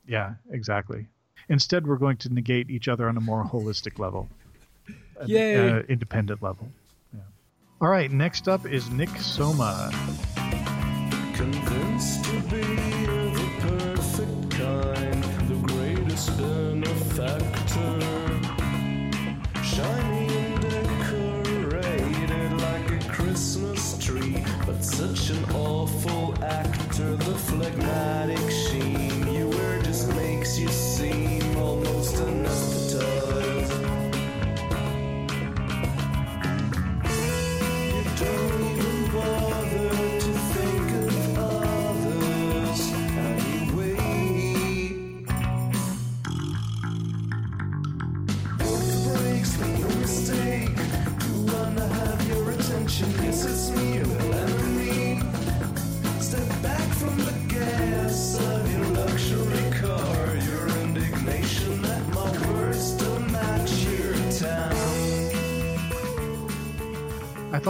[0.06, 1.06] yeah, exactly.
[1.48, 4.28] Instead, we're going to negate each other on a more holistic level,
[5.20, 5.70] an- Yay.
[5.70, 6.68] uh, independent level.
[7.12, 7.20] Yeah.
[7.82, 9.90] All right, next up is Nick Soma.
[25.24, 27.16] Such an awful actor.
[27.16, 28.03] The phlegmatic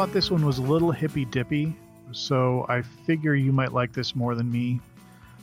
[0.04, 1.74] thought this one was a little hippy dippy,
[2.12, 4.78] so I figure you might like this more than me.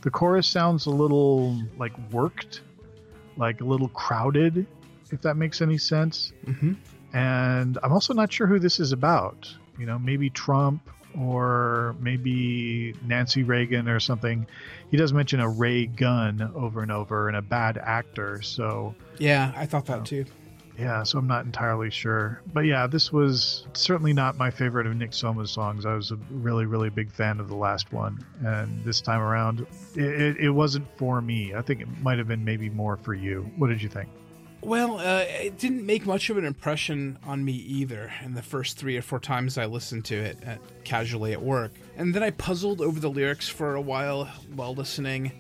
[0.01, 2.61] The chorus sounds a little like worked,
[3.37, 4.67] like a little crowded,
[5.11, 6.31] if that makes any sense.
[6.45, 6.75] Mhm.
[7.11, 9.51] And I'm also not sure who this is about.
[9.79, 10.87] You know, maybe Trump
[11.17, 14.45] or maybe Nancy Reagan or something.
[14.91, 19.53] He does mention a Ray Gun over and over and a bad actor, so Yeah,
[19.55, 20.25] I thought that too.
[20.81, 22.41] Yeah, so I'm not entirely sure.
[22.53, 25.85] But yeah, this was certainly not my favorite of Nick Soma's songs.
[25.85, 28.25] I was a really, really big fan of the last one.
[28.43, 31.53] And this time around, it, it, wasn't for me.
[31.53, 33.49] I think it might have been maybe more for you.
[33.57, 34.09] What did you think?
[34.61, 38.77] Well, uh, it didn't make much of an impression on me either in the first
[38.77, 41.73] three or four times I listened to it at, casually at work.
[41.95, 44.25] And then I puzzled over the lyrics for a while
[44.55, 45.31] while listening.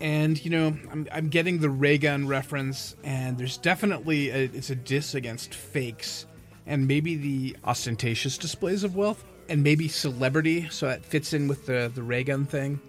[0.00, 4.70] And, you know, I'm, I'm getting the ray gun reference, and there's definitely a, it's
[4.70, 6.26] a diss against fakes
[6.66, 11.66] and maybe the ostentatious displays of wealth and maybe celebrity, so that fits in with
[11.66, 12.80] the, the ray gun thing.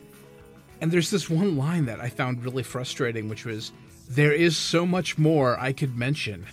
[0.80, 3.72] And there's this one line that I found really frustrating, which was,
[4.09, 6.45] There is so much more I could mention.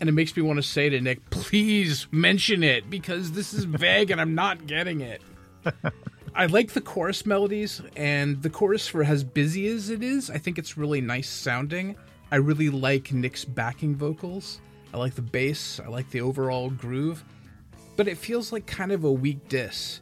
[0.00, 3.64] And it makes me want to say to Nick, please mention it because this is
[3.64, 5.22] vague and I'm not getting it.
[6.36, 10.38] I like the chorus melodies, and the chorus, for as busy as it is, I
[10.38, 11.94] think it's really nice sounding.
[12.32, 14.60] I really like Nick's backing vocals.
[14.92, 17.22] I like the bass, I like the overall groove,
[17.96, 20.00] but it feels like kind of a weak diss.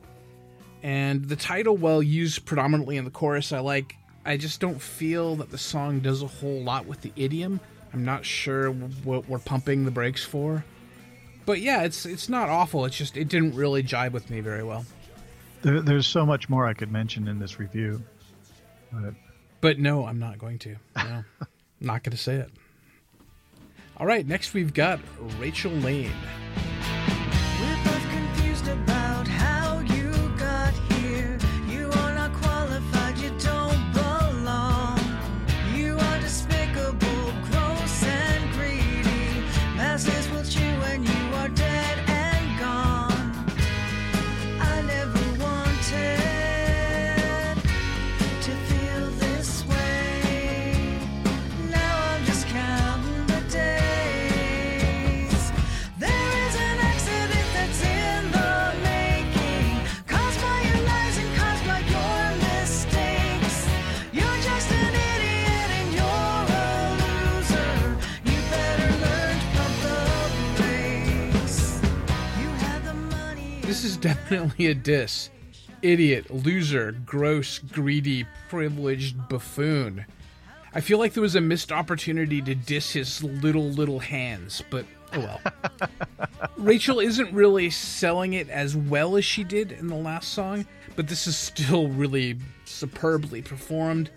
[0.83, 3.97] And the title, while used predominantly in the chorus, I like.
[4.25, 7.61] I just don't feel that the song does a whole lot with the idiom.
[7.93, 10.65] I'm not sure what we're pumping the brakes for.
[11.45, 12.85] But yeah, it's it's not awful.
[12.85, 14.87] It's just it didn't really jibe with me very well.
[15.63, 18.03] There, there's so much more I could mention in this review.
[18.93, 19.15] But
[19.61, 20.77] But no, I'm not going to.
[20.97, 21.25] No,
[21.81, 22.51] not going to say it.
[23.97, 24.99] All right, next we've got
[25.39, 26.11] Rachel Lane.
[74.03, 75.31] Definitely a diss.
[75.81, 80.05] Idiot, loser, gross, greedy, privileged buffoon.
[80.75, 84.85] I feel like there was a missed opportunity to diss his little, little hands, but
[85.15, 85.41] oh well.
[86.57, 91.09] Rachel isn't really selling it as well as she did in the last song, but
[91.09, 94.11] this is still really superbly performed.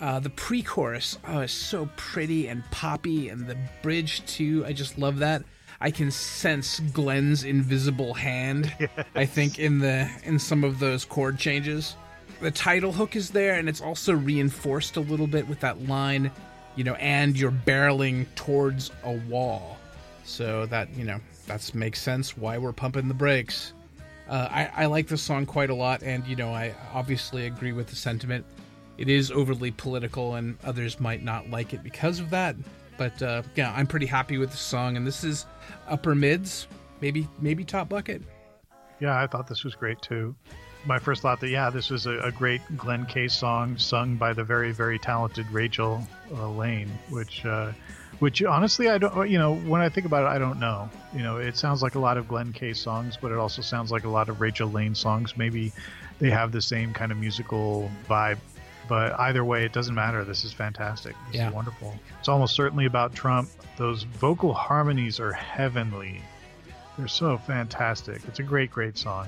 [0.00, 4.64] Uh, the pre-chorus oh, is so pretty and poppy, and the bridge too.
[4.66, 5.44] I just love that.
[5.84, 8.72] I can sense Glenn's invisible hand.
[9.14, 11.94] I think in the in some of those chord changes.
[12.40, 16.30] the title hook is there, and it's also reinforced a little bit with that line,
[16.74, 19.76] you know, and you're barreling towards a wall.
[20.24, 23.74] So that, you know, that makes sense why we're pumping the brakes.
[24.26, 27.72] Uh, I, I like this song quite a lot, and, you know, I obviously agree
[27.72, 28.46] with the sentiment.
[28.96, 32.56] It is overly political, and others might not like it because of that.
[32.96, 35.46] But uh, yeah, I'm pretty happy with the song, and this is
[35.88, 36.66] upper mids,
[37.00, 38.22] maybe maybe top bucket.
[39.00, 40.34] Yeah, I thought this was great too.
[40.86, 44.32] My first thought that yeah, this was a, a great Glenn Case song sung by
[44.32, 47.72] the very very talented Rachel uh, Lane, which uh,
[48.18, 50.88] which honestly I don't you know when I think about it I don't know.
[51.14, 53.90] You know, it sounds like a lot of Glenn Case songs, but it also sounds
[53.90, 55.36] like a lot of Rachel Lane songs.
[55.36, 55.72] Maybe
[56.18, 58.38] they have the same kind of musical vibe.
[58.88, 60.24] But either way, it doesn't matter.
[60.24, 61.14] This is fantastic.
[61.28, 61.48] This Yeah.
[61.48, 61.98] is wonderful.
[62.18, 63.48] It's almost certainly about Trump.
[63.76, 66.20] Those vocal harmonies are heavenly.
[66.98, 68.22] They're so fantastic.
[68.28, 69.26] It's a great, great song.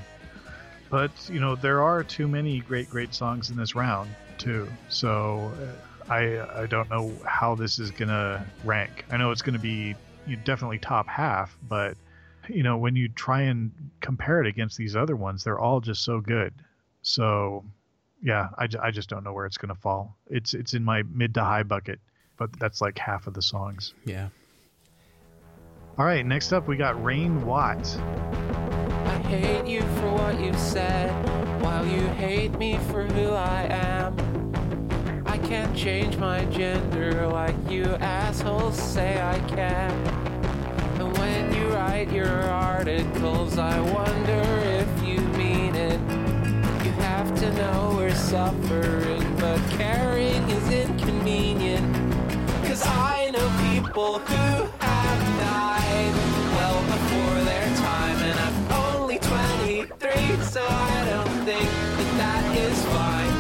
[0.91, 4.69] But, you know, there are too many great, great songs in this round, too.
[4.89, 5.53] So
[6.09, 9.05] uh, I, I don't know how this is going to rank.
[9.11, 9.97] I know it's going to be
[10.27, 11.97] you definitely top half, but,
[12.49, 16.05] you know, when you try and compare it against these other ones, they're all just
[16.05, 16.53] so good.
[17.03, 17.65] So,
[18.27, 20.17] yeah, I, I just don't know where it's going to fall.
[20.29, 22.01] It's, it's in my mid to high bucket,
[22.37, 23.95] but that's like half of the songs.
[24.05, 24.31] Yeah.
[25.97, 27.87] All right, next up we got Rain Watt.
[29.07, 31.09] I hate you for what you said,
[31.63, 35.23] while you hate me for who I am.
[35.25, 39.93] I can't change my gender like you assholes say I can.
[41.01, 46.01] And when you write your articles, I wonder if you mean it.
[46.85, 47.96] You have to know we're
[48.27, 51.87] suffering, but caring is inconvenient.
[52.67, 56.15] Cause I know people who have died
[56.59, 58.57] well before their time, and I'm
[58.97, 63.35] only 23, so I don't think that that is fine.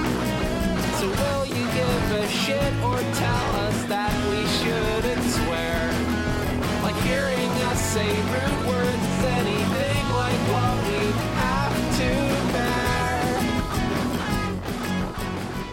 [1.00, 5.78] So will you give a shit or tell us that we shouldn't swear?
[6.84, 8.25] Like hearing us say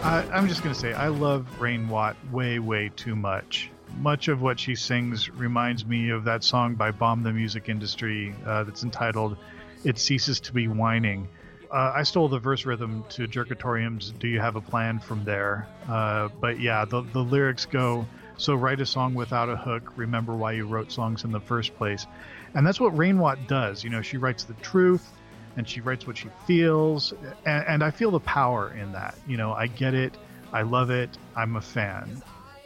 [0.04, 3.70] I, I'm just going to say, I love Rain Watt way, way too much.
[3.96, 8.34] Much of what she sings reminds me of that song by Bomb the Music Industry
[8.44, 9.38] uh, that's entitled
[9.82, 11.26] It Ceases to Be Whining.
[11.70, 15.66] Uh, I stole the verse rhythm to Jerkatorium's Do You Have a Plan from there.
[15.88, 20.34] Uh, but yeah, the, the lyrics go So write a song without a hook, remember
[20.34, 22.06] why you wrote songs in the first place.
[22.54, 23.84] And that's what Rain Watt does.
[23.84, 25.08] You know, she writes the truth
[25.56, 27.12] and she writes what she feels
[27.44, 29.16] and, and i feel the power in that.
[29.26, 30.16] You know i get it.
[30.52, 31.10] I love it.
[31.36, 32.22] I'm a fan.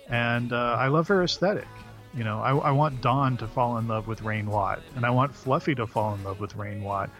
[0.09, 1.69] And uh, i love her aesthetic.
[2.15, 5.11] You know I, I want dawn to fall in love with rain watt and i
[5.11, 7.11] want fluffy to fall in love with rain watt.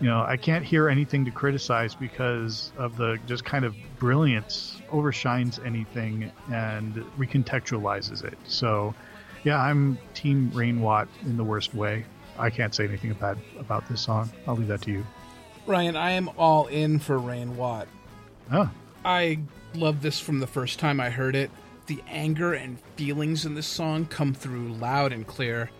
[0.00, 4.80] You know i can't hear anything to criticize because of the just kind of brilliance
[4.90, 8.38] overshines anything and recontextualizes it.
[8.46, 8.94] So
[9.44, 12.04] yeah i'm team rain watt in the worst way
[12.38, 15.06] i can't say anything bad about this song i'll leave that to you
[15.66, 17.88] Ryan, I am all in for Rain Watt.
[18.52, 18.70] oh
[19.02, 19.38] I
[19.74, 21.50] love this from the first time I heard it.
[21.86, 25.70] The anger and feelings in this song come through loud and clear.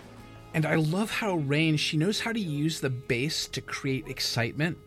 [0.55, 4.79] And I love how Rain, she knows how to use the bass to create excitement.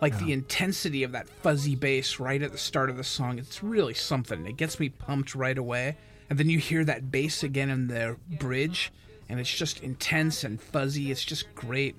[0.00, 3.62] Like the intensity of that fuzzy bass right at the start of the song, it's
[3.62, 4.46] really something.
[4.46, 5.96] It gets me pumped right away.
[6.28, 8.92] And then you hear that bass again in the bridge,
[9.28, 11.10] and it's just intense and fuzzy.
[11.10, 11.96] It's just great.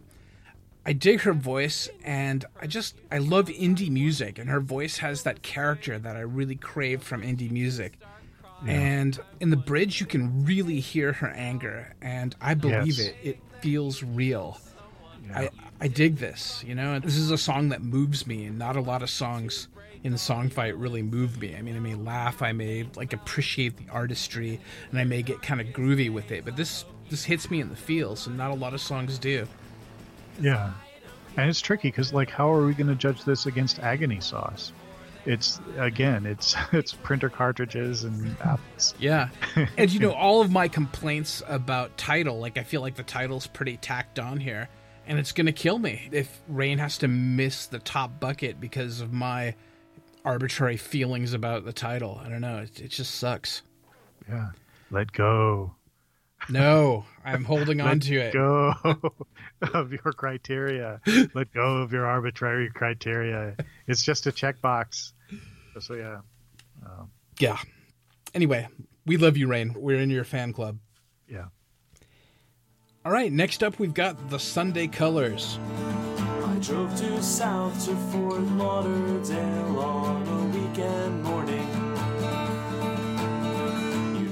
[0.86, 5.24] I dig her voice and I just I love indie music and her voice has
[5.24, 7.98] that character that I really crave from indie music.
[8.68, 13.08] And in the bridge you can really hear her anger and I believe Yes.
[13.08, 13.16] it.
[13.24, 14.60] It feels real.
[15.34, 15.50] I
[15.82, 17.00] I dig this, you know.
[17.00, 19.68] This is a song that moves me and not a lot of songs
[20.04, 21.56] in the song fight really move me.
[21.56, 24.60] I mean, I may laugh, I may like appreciate the artistry
[24.92, 27.70] and I may get kind of groovy with it, but this this hits me in
[27.70, 29.48] the feels and not a lot of songs do.
[30.40, 30.74] Yeah,
[31.38, 34.72] and it's tricky because like, how are we going to judge this against Agony Sauce?
[35.26, 38.94] It's again, it's it's printer cartridges and apples.
[39.00, 39.30] Yeah.
[39.78, 43.48] and you know, all of my complaints about title, like I feel like the title's
[43.48, 44.70] pretty tacked on here.
[45.08, 49.14] And it's gonna kill me if Rain has to miss the top bucket because of
[49.14, 49.56] my
[50.24, 52.20] arbitrary feelings about the title.
[52.24, 52.60] I don't know.
[52.60, 53.62] It, it just sucks.
[54.28, 54.50] Yeah,
[54.90, 55.76] let go,
[56.50, 58.34] No, I'm holding on to it.
[58.34, 58.74] go
[59.74, 61.02] of your criteria.
[61.34, 63.56] let go of your arbitrary criteria.
[63.88, 65.14] It's just a checkbox.
[65.80, 66.20] So yeah,
[66.86, 67.10] um,
[67.40, 67.58] Yeah.
[68.34, 68.68] Anyway,
[69.06, 69.74] we love you, Rain.
[69.78, 70.78] We're in your fan club.
[71.28, 71.46] yeah.
[73.04, 75.60] All right, next up we've got the Sunday Colors.
[76.18, 80.52] I drove due south to Fort Lauderdale on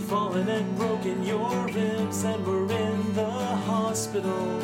[0.04, 3.32] fallen and broken your ribs and were in the
[3.70, 4.60] hospital.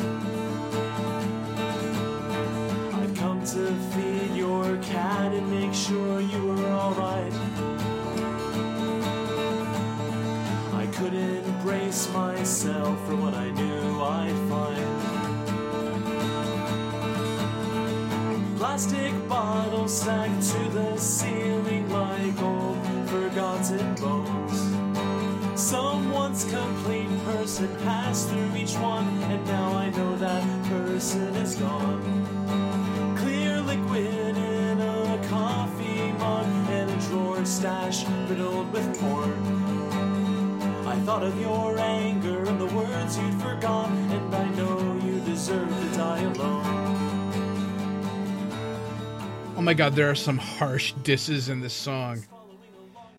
[3.00, 7.32] I've come to feed your cat and make sure you were alright.
[10.74, 15.20] I couldn't brace myself for what I knew I'd find.
[18.58, 22.78] Plastic bottles stacked to the ceiling like old
[23.08, 24.49] forgotten bones.
[25.60, 31.54] Some once complete person passed through each one, and now I know that person is
[31.54, 33.14] gone.
[33.18, 39.32] Clear liquid in a coffee mug and a drawer stash riddled with porn.
[40.86, 45.68] I thought of your anger and the words you'd forgot, and I know you deserve
[45.68, 46.64] to die alone.
[49.58, 52.24] Oh my god, there are some harsh disses in this song.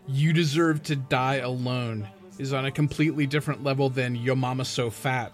[0.07, 4.89] You Deserve to Die Alone is on a completely different level than Yo Mama So
[4.89, 5.31] Fat.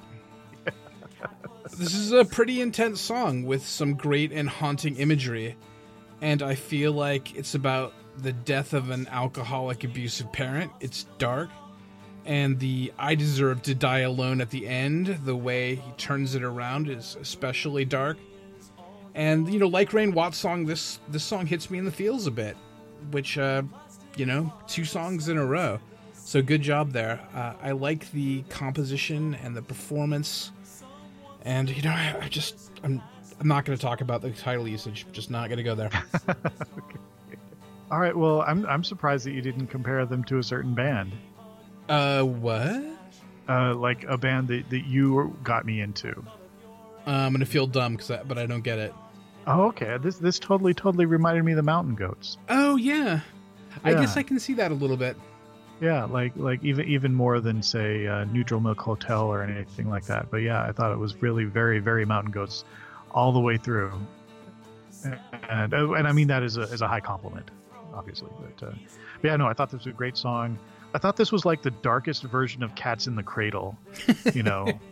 [1.78, 5.56] this is a pretty intense song with some great and haunting imagery,
[6.22, 10.72] and I feel like it's about the death of an alcoholic, abusive parent.
[10.80, 11.50] It's dark,
[12.26, 16.43] and the I Deserve to Die Alone at the end, the way he turns it
[16.43, 18.18] around, is especially dark.
[19.16, 22.28] And you know, like Rain Watts' song, this this song hits me in the feels
[22.28, 22.58] a bit,
[23.12, 23.64] which uh,
[24.16, 25.80] you know, two songs in a row.
[26.28, 27.22] So good job there.
[27.34, 30.52] Uh, I like the composition and the performance,
[31.44, 33.02] and you know, I, I just I'm
[33.40, 35.06] I'm not going to talk about the title usage.
[35.14, 35.90] Just not going to go there.
[37.92, 38.14] All right.
[38.14, 41.14] Well, I'm I'm surprised that you didn't compare them to a certain band,
[41.88, 42.84] uh, what?
[43.48, 46.10] uh, like a band that, that you got me into.
[47.08, 48.94] Uh, I'm going to feel dumb because, I, but I don't get it.
[49.48, 49.98] Oh, okay.
[49.98, 52.38] This this totally totally reminded me of the Mountain Goats.
[52.50, 53.22] Oh yeah,
[53.86, 55.16] I guess I can see that a little bit.
[55.80, 60.06] Yeah, like like even even more than say uh, Neutral Milk Hotel or anything like
[60.06, 60.32] that.
[60.32, 62.66] But yeah, I thought it was really very very Mountain Goats
[63.12, 63.92] all the way through,
[65.50, 67.52] and uh, and I mean that as a as a high compliment,
[67.94, 68.30] obviously.
[68.40, 68.72] But, uh,
[69.22, 70.58] but yeah, no, I thought this was a great song.
[70.94, 73.78] I thought this was like the darkest version of Cats in the Cradle,
[74.34, 74.66] you know,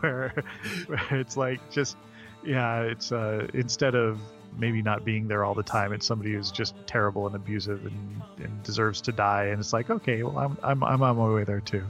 [0.00, 0.42] where,
[0.86, 1.96] where it's like just
[2.42, 4.18] yeah, it's uh, instead of
[4.58, 8.22] maybe not being there all the time, it's somebody who's just terrible and abusive and,
[8.38, 11.44] and deserves to die, and it's like okay, well I'm I'm I'm on my way
[11.44, 11.84] there too,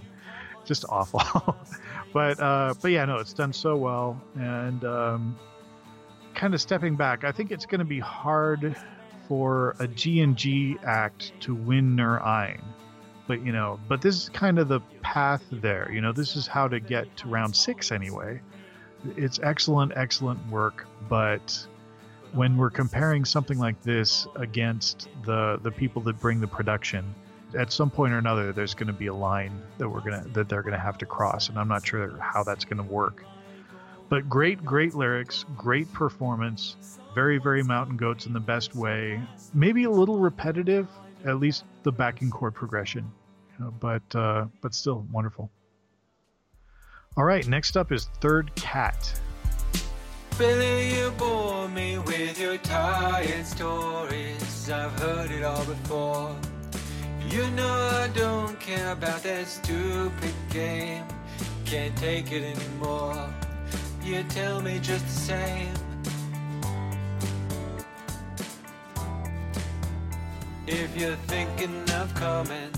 [0.64, 1.56] just awful,
[2.12, 5.38] but uh, but yeah, no, it's done so well, and um,
[6.34, 8.76] kind of stepping back, I think it's going to be hard
[9.26, 12.62] for a G and G act to win Nur Ein
[13.28, 16.48] but you know but this is kind of the path there you know this is
[16.48, 18.40] how to get to round six anyway.
[19.16, 21.66] It's excellent excellent work but
[22.33, 27.14] when we're comparing something like this against the the people that bring the production
[27.57, 30.29] at some point or another there's going to be a line that we're going to
[30.31, 32.83] that they're going to have to cross and i'm not sure how that's going to
[32.83, 33.24] work.
[34.11, 36.76] But great great lyrics great performance
[37.14, 39.20] very very mountain goats in the best way
[39.53, 40.89] maybe a little repetitive
[41.26, 43.11] at least the backing chord progression
[43.59, 45.51] you know, but uh, but still wonderful.
[47.16, 49.20] All right next up is third cat
[50.39, 54.70] Billy, you bore me with your tired stories.
[54.70, 56.36] I've heard it all before.
[57.28, 61.05] You know I don't care about that stupid game.
[61.64, 63.18] Can't take it anymore.
[64.05, 65.74] You tell me just the same.
[70.68, 72.70] If you're thinking of coming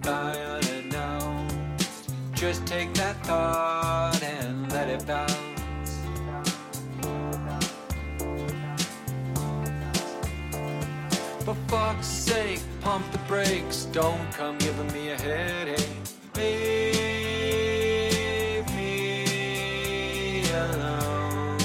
[0.00, 5.59] by unannounced, just take that thought and let it bounce.
[11.50, 13.86] For fuck's sake, pump the brakes.
[13.86, 15.98] Don't come giving me a headache.
[16.36, 17.66] Leave
[18.76, 21.58] me alone.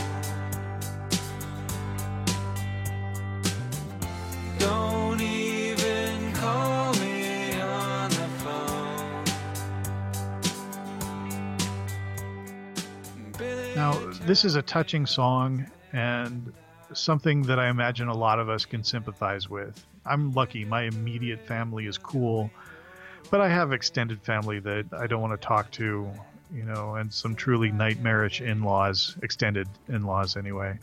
[4.57, 9.23] Don't even call me on the phone.
[13.75, 13.93] Now,
[14.25, 16.51] this is a touching song and
[16.97, 19.85] something that I imagine a lot of us can sympathize with.
[20.05, 22.51] I'm lucky, my immediate family is cool,
[23.31, 26.09] but I have extended family that I don't want to talk to,
[26.53, 30.77] you know, and some truly nightmarish in laws, extended in laws anyway.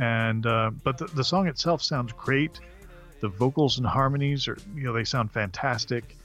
[0.00, 2.60] And, uh, but the, the song itself sounds great.
[3.20, 6.16] The vocals and harmonies are, you know, they sound fantastic.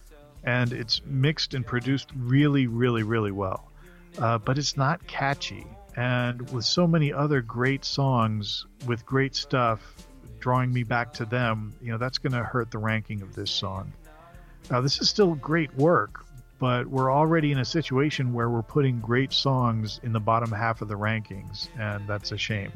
[0.44, 3.72] And it's mixed and produced really, really, really well
[4.20, 5.66] uh, but it's not catchy.
[5.96, 9.96] And with so many other great songs with great stuff
[10.40, 13.52] drawing me back to them, you know, that's going to hurt the ranking of this
[13.52, 13.94] song.
[14.70, 16.26] Now, this is still great work,
[16.60, 20.82] but we're already in a situation where we're putting great songs in the bottom half
[20.82, 22.72] of the rankings, and that's a shame.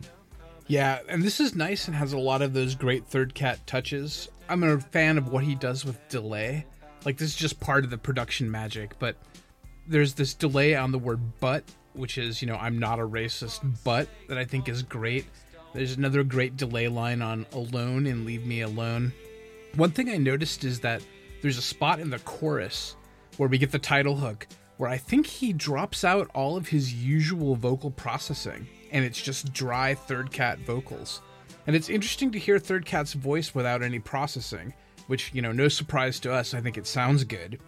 [0.68, 4.30] Yeah, and this is nice and has a lot of those great third cat touches.
[4.49, 6.66] I'm a fan of what he does with delay.
[7.05, 9.16] Like this is just part of the production magic, but
[9.88, 11.63] there's this delay on the word but,
[11.95, 15.25] which is, you know, I'm not a racist, but that I think is great.
[15.73, 19.13] There's another great delay line on alone and leave me alone.
[19.75, 21.01] One thing I noticed is that
[21.41, 22.95] there's a spot in the chorus
[23.37, 26.93] where we get the title hook where I think he drops out all of his
[26.93, 31.21] usual vocal processing and it's just dry third cat vocals.
[31.67, 34.73] And it's interesting to hear third cat's voice without any processing,
[35.07, 36.53] which, you know, no surprise to us.
[36.53, 37.59] I think it sounds good.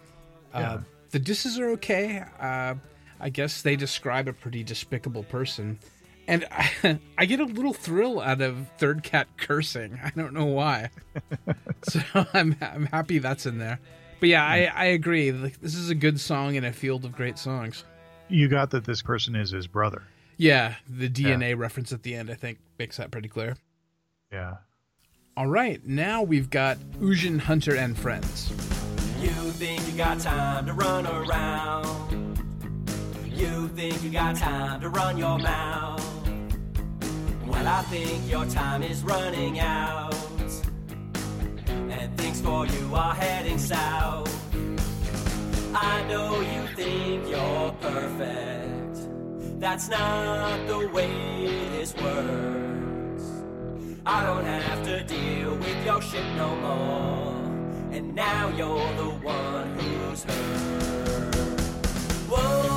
[0.54, 0.78] Uh,
[1.10, 2.24] the disses are okay.
[2.40, 2.74] Uh,
[3.20, 5.78] I guess they describe a pretty despicable person.
[6.26, 9.98] And I, I get a little thrill out of third cat cursing.
[10.02, 10.90] I don't know why.
[11.82, 12.00] so
[12.34, 13.80] I'm, I'm happy that's in there.
[14.20, 15.32] But yeah, I, I agree.
[15.32, 17.84] Like, this is a good song in a field of great songs.
[18.28, 20.02] You got that this person is his brother.
[20.36, 23.56] Yeah, the DNA reference at the end, I think, makes that pretty clear.
[24.32, 24.56] Yeah.
[25.36, 28.50] All right, now we've got Ujin Hunter and Friends.
[29.20, 32.27] You think you got time to run around.
[33.38, 36.04] You think you got time to run your mouth.
[37.46, 40.12] Well, I think your time is running out.
[41.68, 44.26] And things for you are heading south.
[45.72, 49.60] I know you think you're perfect.
[49.60, 53.24] That's not the way this works.
[54.04, 57.34] I don't have to deal with your shit no more.
[57.92, 61.08] And now you're the one who's hurt.
[62.30, 62.67] Whoa,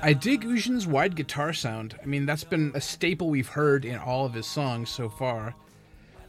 [0.00, 1.98] I dig Ujin's wide guitar sound.
[2.00, 5.54] I mean, that's been a staple we've heard in all of his songs so far.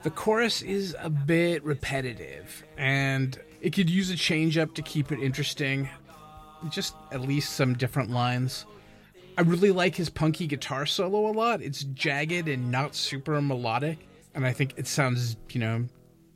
[0.01, 5.11] The chorus is a bit repetitive, and it could use a change up to keep
[5.11, 5.89] it interesting.
[6.70, 8.65] Just at least some different lines.
[9.38, 11.61] I really like his punky guitar solo a lot.
[11.61, 13.99] It's jagged and not super melodic,
[14.34, 15.86] and I think it sounds, you know,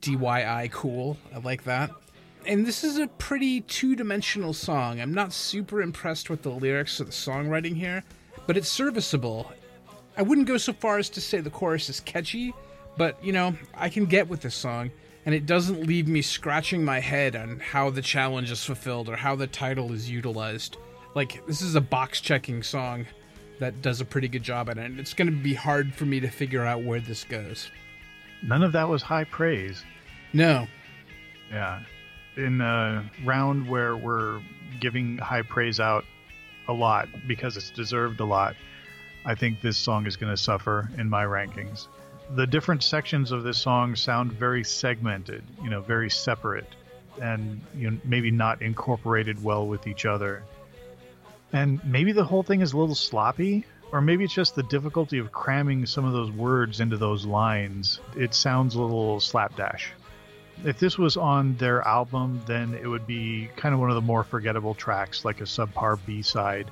[0.01, 1.17] DIY cool.
[1.33, 1.89] I like that.
[2.45, 4.99] And this is a pretty two dimensional song.
[4.99, 8.03] I'm not super impressed with the lyrics or the songwriting here,
[8.47, 9.51] but it's serviceable.
[10.17, 12.53] I wouldn't go so far as to say the chorus is catchy,
[12.97, 14.91] but you know, I can get with this song,
[15.25, 19.15] and it doesn't leave me scratching my head on how the challenge is fulfilled or
[19.15, 20.77] how the title is utilized.
[21.15, 23.05] Like, this is a box checking song
[23.59, 26.05] that does a pretty good job at it, and it's going to be hard for
[26.05, 27.71] me to figure out where this goes.
[28.43, 29.83] None of that was high praise.
[30.33, 30.67] No.
[31.49, 31.83] Yeah.
[32.35, 34.41] In a round where we're
[34.79, 36.03] giving high praise out
[36.67, 38.55] a lot because it's deserved a lot,
[39.25, 41.87] I think this song is going to suffer in my rankings.
[42.35, 46.67] The different sections of this song sound very segmented, you know, very separate,
[47.21, 50.43] and you know, maybe not incorporated well with each other.
[51.51, 55.19] And maybe the whole thing is a little sloppy, or maybe it's just the difficulty
[55.19, 57.99] of cramming some of those words into those lines.
[58.17, 59.91] It sounds a little slapdash.
[60.65, 64.01] If this was on their album, then it would be kind of one of the
[64.01, 66.71] more forgettable tracks, like a subpar B side,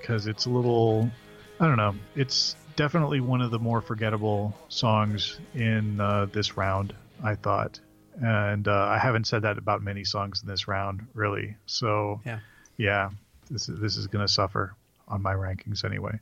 [0.00, 1.10] because it's a little,
[1.58, 6.94] I don't know, it's definitely one of the more forgettable songs in uh, this round,
[7.22, 7.78] I thought.
[8.22, 11.56] And uh, I haven't said that about many songs in this round, really.
[11.66, 12.38] So, Yeah.
[12.76, 13.10] yeah,
[13.50, 14.74] this this is going to suffer
[15.08, 16.18] on my rankings anyway.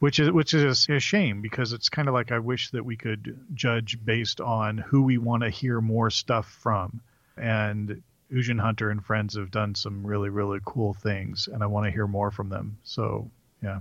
[0.00, 2.96] Which is which is a shame because it's kind of like I wish that we
[2.96, 7.00] could judge based on who we want to hear more stuff from.
[7.36, 11.84] And Ujin Hunter and friends have done some really really cool things, and I want
[11.86, 12.78] to hear more from them.
[12.82, 13.30] So
[13.62, 13.80] yeah.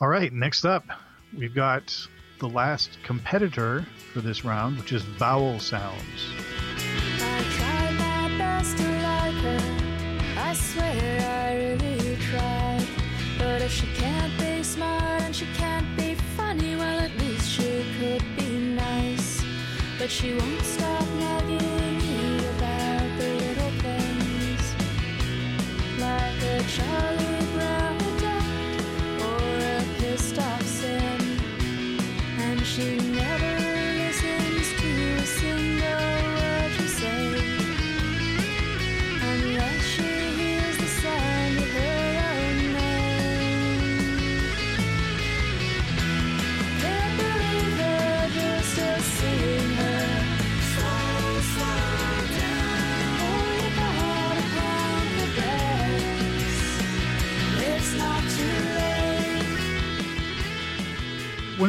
[0.00, 0.84] All right, next up,
[1.36, 1.96] we've got
[2.38, 6.32] the last competitor for this round, which is vowel sounds.
[10.36, 12.86] I swear I really tried.
[13.38, 14.47] But if she can't be
[14.78, 18.50] smart and she can't be funny, well, at least she could be
[18.86, 19.42] nice.
[19.98, 24.64] But she won't stop nagging me about the little things.
[26.06, 28.50] Like a Charlie Brown duck
[29.28, 29.42] or
[29.74, 31.22] a pissed off Sim.
[32.46, 33.07] And she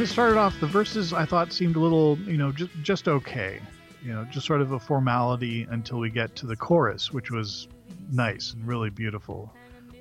[0.09, 3.59] started off the verses I thought seemed a little, you know, just just okay.
[4.03, 7.67] You know, just sort of a formality until we get to the chorus, which was
[8.11, 9.53] nice and really beautiful.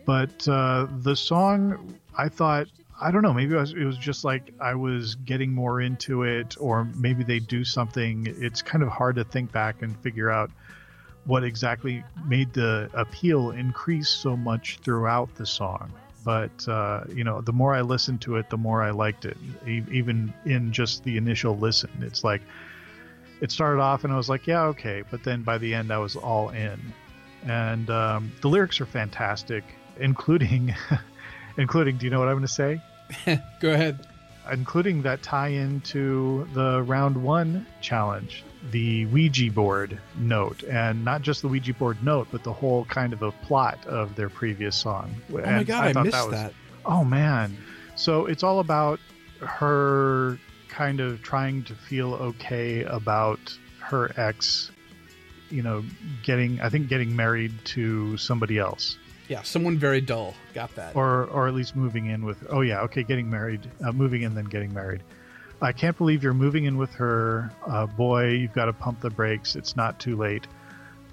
[0.07, 2.69] But uh, the song, I thought,
[3.01, 6.23] I don't know, maybe it was, it was just like I was getting more into
[6.23, 8.27] it, or maybe they do something.
[8.39, 10.51] It's kind of hard to think back and figure out
[11.25, 15.93] what exactly made the appeal increase so much throughout the song.
[16.29, 19.39] But uh, you know, the more I listened to it, the more I liked it.
[19.67, 22.43] E- even in just the initial listen, it's like
[23.41, 25.03] it started off and I was like, yeah, okay.
[25.11, 26.79] But then by the end, I was all in.
[27.47, 29.65] And um, the lyrics are fantastic,
[29.99, 30.75] including,
[31.57, 31.97] including.
[31.97, 32.83] Do you know what I'm going to say?
[33.61, 34.07] Go ahead.
[34.53, 41.43] Including that tie-in to the round one challenge, the Ouija board note, and not just
[41.43, 45.15] the Ouija board note, but the whole kind of a plot of their previous song.
[45.33, 46.53] Oh my god, I, missed that.
[46.85, 47.57] Oh man.
[47.97, 49.01] So it's all about
[49.41, 50.39] her
[50.69, 54.71] kind of trying to feel okay about her ex,
[55.51, 55.85] you know,
[56.23, 58.99] getting I think getting married to somebody else.
[59.29, 60.35] Yeah, someone very dull.
[60.55, 60.97] Got that.
[60.97, 64.35] Or or at least moving in with Oh yeah, okay, getting married, uh, moving in
[64.35, 65.03] then getting married.
[65.61, 67.51] I can't believe you're moving in with her.
[67.67, 69.57] Uh, boy, you've got to pump the brakes.
[69.57, 70.47] It's not too late.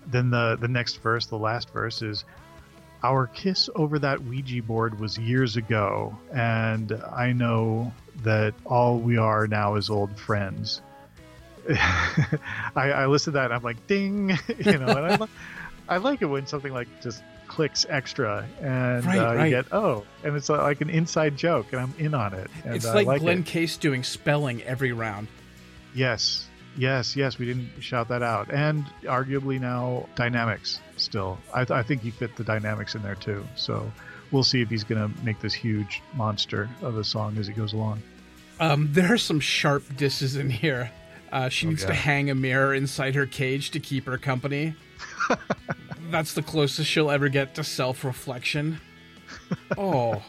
[0.07, 2.25] Then the the next verse, the last verse is
[3.03, 7.91] our kiss over that Ouija board was years ago, and I know
[8.23, 10.81] that all we are now is old friends.
[11.69, 12.31] I,
[12.75, 14.29] I listen to that and I'm like, ding,
[14.59, 15.27] you know, and I,
[15.87, 17.23] I like it when something like just
[17.55, 21.79] clicks extra and Right, uh, you get oh, and it's like an inside joke, and
[21.79, 22.51] I'm in on it.
[22.65, 23.45] And it's I like, like Glenn it.
[23.45, 25.29] Case doing spelling every round.
[25.93, 27.39] Yes, yes, yes.
[27.39, 31.37] We didn't shout that out, and arguably now dynamics still.
[31.53, 33.45] I, th- I think he fit the dynamics in there too.
[33.55, 33.89] So
[34.31, 37.53] we'll see if he's going to make this huge monster of a song as it
[37.53, 38.01] goes along.
[38.59, 40.91] Um, there are some sharp disses in here.
[41.31, 44.75] Uh, she needs to hang a mirror inside her cage to keep her company.
[46.09, 48.79] That's the closest she'll ever get to self reflection.
[49.77, 50.23] Oh.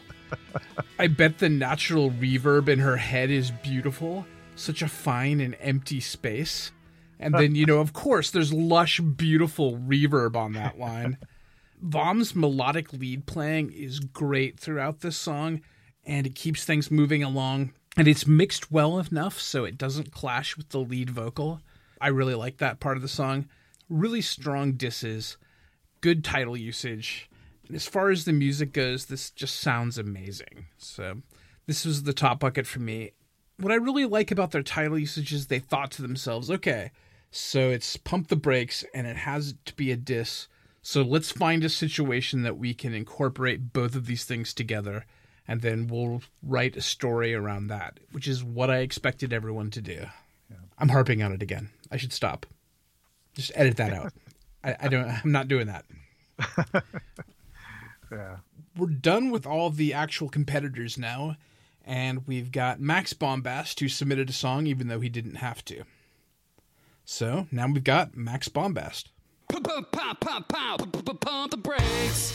[0.99, 4.25] I bet the natural reverb in her head is beautiful.
[4.55, 6.71] Such a fine and empty space.
[7.19, 11.17] And then, you know, of course, there's lush, beautiful reverb on that line.
[11.81, 15.61] Vom's melodic lead playing is great throughout this song,
[16.05, 17.73] and it keeps things moving along.
[17.95, 21.61] And it's mixed well enough so it doesn't clash with the lead vocal.
[21.99, 23.47] I really like that part of the song.
[23.89, 25.37] Really strong disses,
[26.01, 27.29] good title usage.
[27.67, 30.67] And as far as the music goes, this just sounds amazing.
[30.77, 31.21] So,
[31.65, 33.11] this was the top bucket for me.
[33.57, 36.91] What I really like about their title usage is they thought to themselves, okay,
[37.31, 40.47] so it's pump the brakes and it has to be a diss.
[40.81, 45.05] So let's find a situation that we can incorporate both of these things together
[45.47, 49.81] and then we'll write a story around that, which is what I expected everyone to
[49.81, 50.05] do.
[50.77, 51.69] I'm harping on it again.
[51.91, 52.45] I should stop.
[53.33, 54.13] Just edit that out.
[54.67, 55.85] I, I don't I'm not doing that.
[58.11, 58.37] Yeah.
[58.77, 61.35] We're done with all the actual competitors now,
[61.85, 65.83] and we've got Max Bombast who submitted a song even though he didn't have to.
[67.03, 69.05] So now we've got Max Bombast.
[69.49, 72.33] Pump, pump, pump, pump, pump, pump, pump the brakes.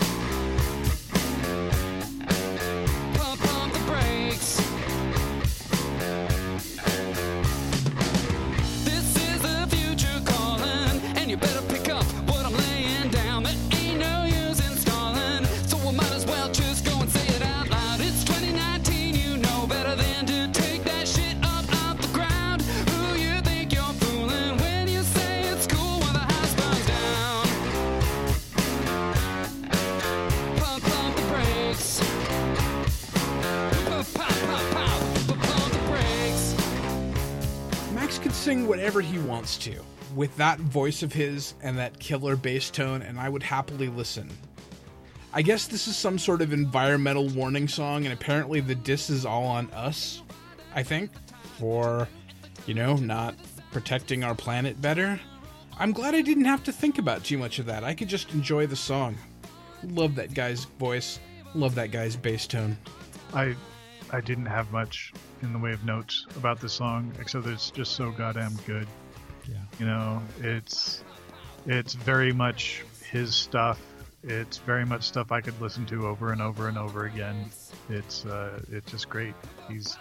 [39.58, 39.82] To
[40.14, 44.30] with that voice of his and that killer bass tone, and I would happily listen.
[45.32, 49.24] I guess this is some sort of environmental warning song, and apparently the diss is
[49.24, 50.22] all on us,
[50.74, 51.10] I think,
[51.58, 52.06] for,
[52.66, 53.34] you know, not
[53.70, 55.18] protecting our planet better.
[55.78, 57.82] I'm glad I didn't have to think about too much of that.
[57.82, 59.16] I could just enjoy the song.
[59.84, 61.18] Love that guy's voice.
[61.54, 62.76] Love that guy's bass tone.
[63.32, 63.56] I
[64.10, 67.70] I didn't have much in the way of notes about the song, except that it's
[67.70, 68.86] just so goddamn good.
[69.48, 69.56] Yeah.
[69.78, 71.02] You know, it's
[71.66, 73.80] it's very much his stuff.
[74.22, 77.50] It's very much stuff I could listen to over and over and over again.
[77.88, 79.34] It's uh, it's just great.
[79.68, 79.96] He's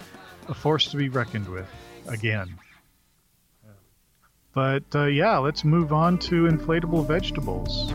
[0.48, 1.68] a force to be reckoned with
[2.08, 2.58] again.
[4.54, 7.94] But uh, yeah, let's move on to inflatable vegetables.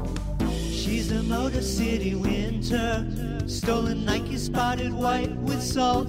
[0.70, 6.08] She's a Motor City winter, stolen Nike spotted white with salt.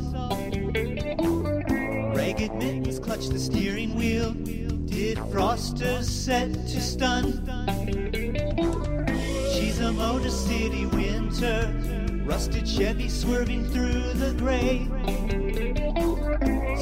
[2.13, 4.33] Cricket mittens clutch the steering wheel.
[4.97, 7.25] Did Froster set to stun?
[9.53, 11.71] She's a Motor City winter.
[12.25, 14.87] Rusted Chevy swerving through the gray.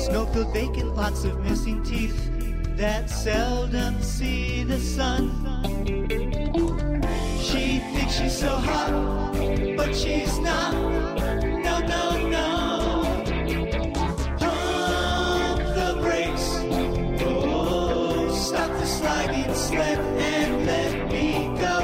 [0.05, 2.31] Snowfield vacant, lots of missing teeth
[2.77, 5.29] that seldom see the sun.
[7.41, 9.33] She thinks she's so hot,
[9.75, 11.54] but she's not.
[19.05, 21.75] Sliding sled and let me go.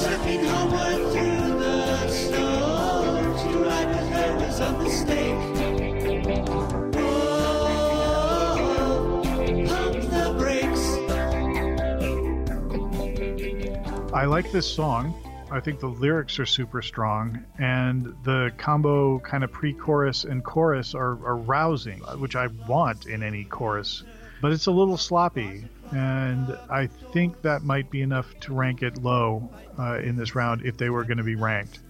[0.00, 3.36] Surfing homeward through the snow.
[3.42, 5.40] To ride with her was a mistake.
[6.96, 8.00] Oh,
[9.68, 10.84] pump the brakes.
[14.14, 15.14] I like this song.
[15.52, 20.42] I think the lyrics are super strong, and the combo kind of pre chorus and
[20.42, 24.02] chorus are, are rousing, which I want in any chorus.
[24.40, 29.02] But it's a little sloppy, and I think that might be enough to rank it
[29.02, 31.80] low uh, in this round if they were going to be ranked.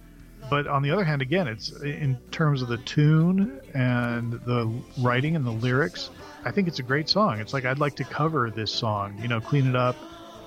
[0.49, 5.35] But on the other hand, again, it's in terms of the tune and the writing
[5.35, 6.09] and the lyrics,
[6.43, 7.39] I think it's a great song.
[7.39, 9.95] It's like I'd like to cover this song, you know, clean it up,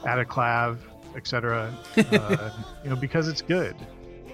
[0.05, 0.79] add a clav,
[1.17, 1.73] etc.
[1.97, 2.51] Uh,
[2.85, 3.77] you know, because it's good.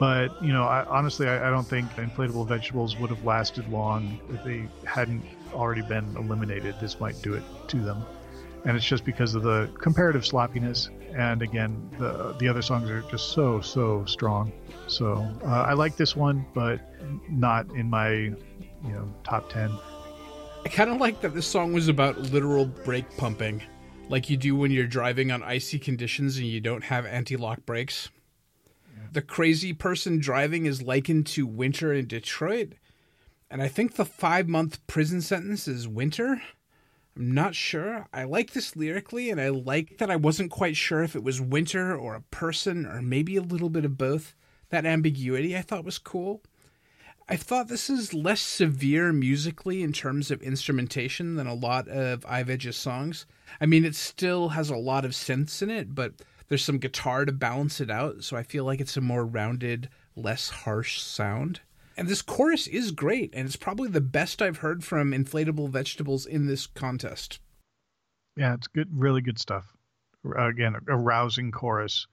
[0.01, 4.19] But you know, I, honestly, I, I don't think inflatable vegetables would have lasted long
[4.31, 6.77] if they hadn't already been eliminated.
[6.81, 8.05] This might do it to them,
[8.65, 10.91] and it's just because of the comparative sloppiness.
[11.15, 14.53] And again, the the other songs are just so so strong.
[14.87, 16.81] So uh, I like this one, but
[17.29, 18.37] not in my you
[18.83, 19.71] know top ten.
[20.65, 23.63] I kind of like that this song was about literal brake pumping,
[24.09, 27.65] like you do when you're driving on icy conditions and you don't have anti lock
[27.65, 28.11] brakes.
[29.13, 32.75] The crazy person driving is likened to winter in Detroit,
[33.51, 36.41] and I think the five month prison sentence is winter.
[37.17, 38.07] I'm not sure.
[38.13, 41.41] I like this lyrically, and I like that I wasn't quite sure if it was
[41.41, 44.35] winter or a person or maybe a little bit of both.
[44.69, 46.43] That ambiguity I thought was cool.
[47.29, 52.25] I thought this is less severe musically in terms of instrumentation than a lot of
[52.27, 53.27] Ivedge's songs.
[53.61, 56.15] I mean, it still has a lot of synths in it, but
[56.49, 59.89] there's some guitar to balance it out, so I feel like it's a more rounded,
[60.17, 61.61] less harsh sound.
[62.01, 66.25] And this chorus is great, and it's probably the best I've heard from Inflatable Vegetables
[66.25, 67.41] in this contest.
[68.39, 69.75] Yeah, it's good, really good stuff.
[70.25, 72.07] Uh, Again, a rousing chorus.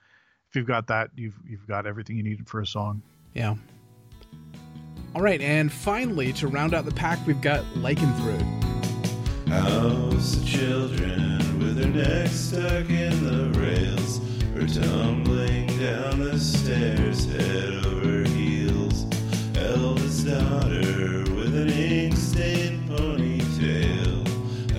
[0.50, 3.02] If you've got that, you've you've got everything you need for a song.
[3.34, 3.56] Yeah.
[5.16, 9.48] All right, and finally, to round out the pack, we've got Lichen Lycanthrope.
[9.48, 14.20] House of children with their necks stuck in the rails
[14.54, 18.27] are tumbling down the stairs head over heels.
[19.68, 24.26] Eldest daughter with an ink stained ponytail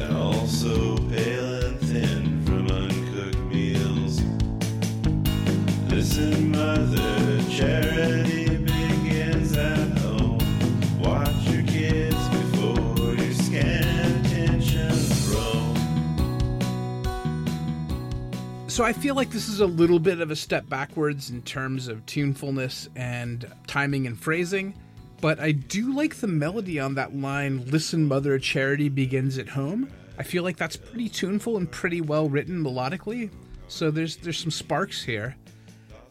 [0.00, 4.22] and also pale and thin from uncooked meals.
[5.90, 8.17] Listen, mother, charity
[18.78, 21.88] So I feel like this is a little bit of a step backwards in terms
[21.88, 24.72] of tunefulness and timing and phrasing,
[25.20, 29.90] but I do like the melody on that line, Listen, Mother, Charity begins at home.
[30.16, 33.32] I feel like that's pretty tuneful and pretty well written melodically,
[33.66, 35.34] so there's, there's some sparks here.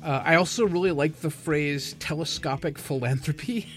[0.04, 3.70] Uh, I also really like the phrase telescopic philanthropy.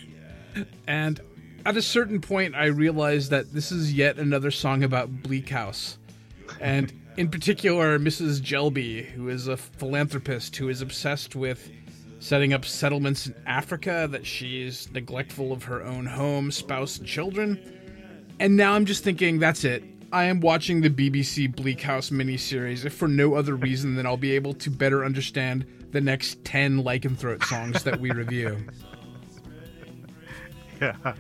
[0.89, 1.21] and
[1.65, 5.97] at a certain point, I realized that this is yet another song about Bleak House.
[6.61, 8.41] And in particular, Mrs.
[8.41, 11.71] Jellyby, who is a philanthropist who is obsessed with
[12.19, 17.59] setting up settlements in Africa, that she's neglectful of her own home, spouse, and children.
[18.39, 19.83] And now I'm just thinking, that's it.
[20.13, 24.17] I am watching the BBC Bleak House miniseries, if for no other reason than I'll
[24.17, 28.67] be able to better understand the next 10 Lycanthrope songs that we review.
[30.81, 31.15] Yeah.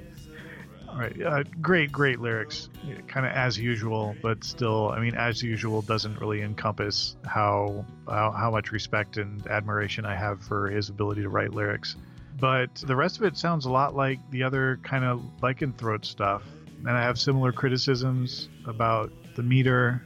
[0.94, 1.22] Right.
[1.22, 2.68] Uh, great, great lyrics.
[3.06, 8.32] Kind of as usual, but still, I mean, as usual doesn't really encompass how, how
[8.32, 11.96] how much respect and admiration I have for his ability to write lyrics.
[12.38, 16.42] But the rest of it sounds a lot like the other kind of lycanthrope stuff,
[16.86, 20.02] and I have similar criticisms about the meter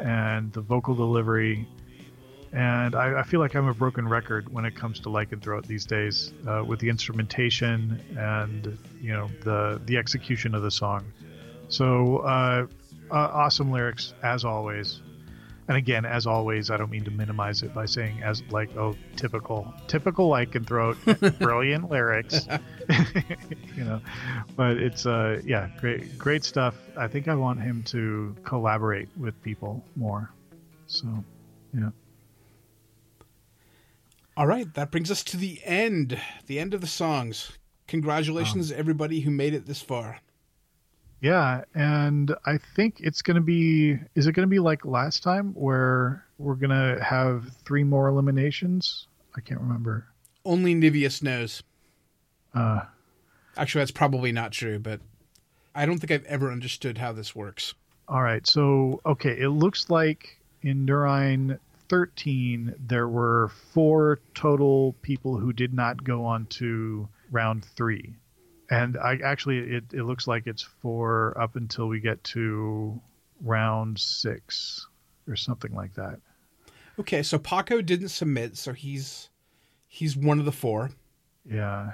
[0.00, 1.66] and the vocal delivery
[2.52, 5.86] and I, I feel like I'm a broken record when it comes to lycanthrope these
[5.86, 11.04] days, uh, with the instrumentation and you know the the execution of the song.
[11.68, 12.66] So uh,
[13.10, 15.00] uh, awesome lyrics as always.
[15.68, 18.96] And again, as always, I don't mean to minimize it by saying as like oh
[19.16, 22.46] typical typical lycanthrope, brilliant lyrics,
[23.76, 24.02] you know.
[24.56, 26.74] But it's uh yeah great great stuff.
[26.98, 30.30] I think I want him to collaborate with people more.
[30.86, 31.06] So
[31.72, 31.90] yeah.
[34.36, 37.52] All right, that brings us to the end, the end of the songs.
[37.86, 40.20] Congratulations, everybody who made it this far.
[41.20, 45.22] Yeah, and I think it's going to be is it going to be like last
[45.22, 49.06] time where we're going to have three more eliminations?
[49.36, 50.06] I can't remember.
[50.44, 51.62] Only Nivius knows.
[52.54, 52.82] Uh
[53.56, 55.00] Actually, that's probably not true, but
[55.74, 57.74] I don't think I've ever understood how this works.
[58.08, 58.46] all right.
[58.46, 61.58] So, okay, it looks like in Neurine
[61.92, 68.14] 13 there were four total people who did not go on to round 3.
[68.70, 72.98] And I actually it it looks like it's four up until we get to
[73.42, 74.88] round 6
[75.28, 76.18] or something like that.
[76.98, 79.28] Okay, so Paco didn't submit, so he's
[79.86, 80.92] he's one of the four.
[81.44, 81.92] Yeah.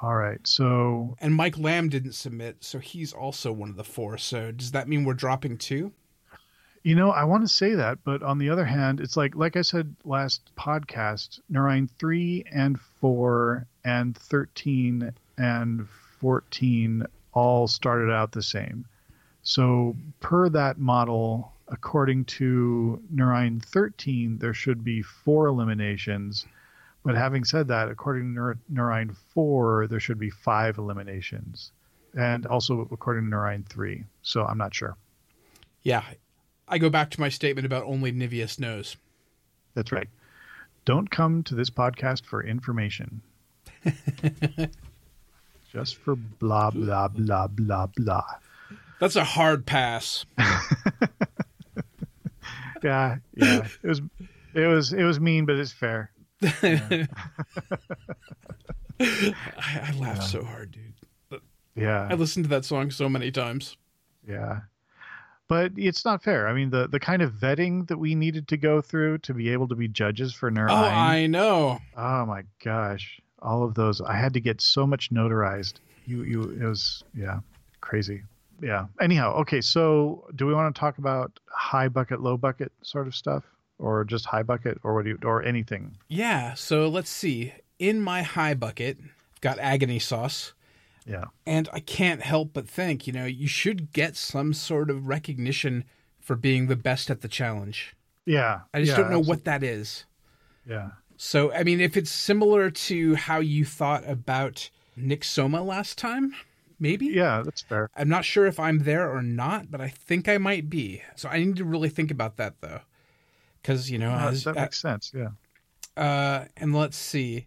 [0.00, 0.44] All right.
[0.44, 4.18] So And Mike Lamb didn't submit, so he's also one of the four.
[4.18, 5.92] So does that mean we're dropping two?
[6.82, 9.56] You know, I want to say that, but on the other hand, it's like like
[9.56, 15.88] I said last podcast, Neurine 3 and 4 and 13 and
[16.20, 18.86] 14 all started out the same.
[19.42, 26.46] So, per that model, according to Neurine 13, there should be four eliminations.
[27.02, 31.72] But having said that, according to Neurine 4, there should be five eliminations.
[32.14, 34.04] And also according to Neurine 3.
[34.22, 34.96] So, I'm not sure.
[35.82, 36.02] Yeah.
[36.70, 38.96] I go back to my statement about only Nivius knows.
[39.74, 40.08] That's right.
[40.84, 43.20] Don't come to this podcast for information.
[45.72, 48.24] Just for blah blah blah blah blah.
[48.98, 50.24] That's a hard pass.
[52.82, 53.66] Yeah, yeah.
[53.82, 54.00] It was
[54.54, 56.10] it was it was mean, but it's fair.
[56.42, 57.06] I,
[58.98, 61.40] I laughed so hard, dude.
[61.74, 62.08] Yeah.
[62.10, 63.76] I listened to that song so many times.
[64.26, 64.60] Yeah.
[65.50, 66.46] But it's not fair.
[66.46, 69.48] I mean, the, the kind of vetting that we needed to go through to be
[69.48, 70.70] able to be judges for Neurine.
[70.70, 71.80] Oh, I know.
[71.96, 73.20] Oh my gosh.
[73.42, 74.00] All of those.
[74.00, 75.74] I had to get so much notarized.
[76.06, 77.40] You you it was yeah,
[77.80, 78.22] crazy.
[78.62, 78.86] Yeah.
[79.00, 83.16] Anyhow, okay, so do we want to talk about high bucket, low bucket sort of
[83.16, 83.42] stuff?
[83.80, 85.96] Or just high bucket or what do you or anything?
[86.06, 87.54] Yeah, so let's see.
[87.80, 90.52] In my high bucket, I've got agony sauce.
[91.06, 91.24] Yeah.
[91.46, 95.84] And I can't help but think, you know, you should get some sort of recognition
[96.20, 97.96] for being the best at the challenge.
[98.26, 98.60] Yeah.
[98.74, 100.04] I just yeah, don't know absol- what that is.
[100.68, 100.90] Yeah.
[101.16, 106.34] So, I mean, if it's similar to how you thought about Nick Soma last time,
[106.78, 107.06] maybe?
[107.06, 107.90] Yeah, that's fair.
[107.94, 111.02] I'm not sure if I'm there or not, but I think I might be.
[111.16, 112.80] So I need to really think about that, though.
[113.60, 115.12] Because, you know, as, that makes sense.
[115.14, 115.30] Yeah.
[115.96, 117.46] uh, and let's see.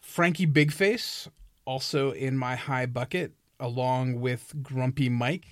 [0.00, 1.28] Frankie Bigface,
[1.64, 5.46] also in my high bucket, along with Grumpy Mike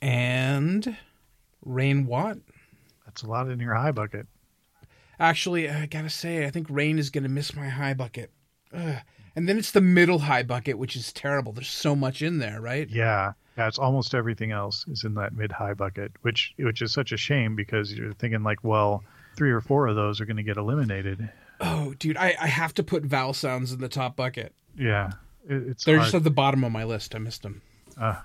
[0.00, 0.96] and
[1.64, 2.38] Rain Watt.
[3.06, 4.26] That's a lot in your high bucket.
[5.18, 8.30] Actually, I gotta say, I think Rain is gonna miss my high bucket.
[8.72, 8.96] Ugh.
[9.36, 11.52] And then it's the middle high bucket, which is terrible.
[11.52, 12.88] There's so much in there, right?
[12.88, 13.32] Yeah.
[13.56, 17.12] Yeah, it's almost everything else is in that mid high bucket, which which is such
[17.12, 19.04] a shame because you're thinking like, well,
[19.36, 21.30] three or four of those are going to get eliminated.
[21.60, 24.54] Oh, dude, I, I have to put vowel sounds in the top bucket.
[24.76, 25.12] Yeah,
[25.48, 26.06] it, it's They're hard.
[26.06, 27.14] just at the bottom of my list.
[27.14, 27.62] I missed them.
[28.00, 28.20] Uh,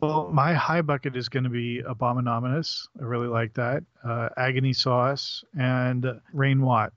[0.00, 2.88] well, my high bucket is going to be Abominous.
[3.00, 3.82] I really like that.
[4.04, 6.92] Uh, Agony Sauce and Rain Watt.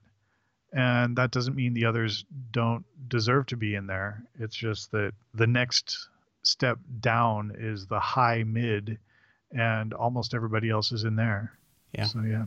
[0.72, 4.22] And that doesn't mean the others don't deserve to be in there.
[4.38, 6.08] It's just that the next
[6.42, 8.98] step down is the high mid,
[9.50, 11.52] and almost everybody else is in there.
[11.92, 12.04] Yeah.
[12.04, 12.44] So, yeah.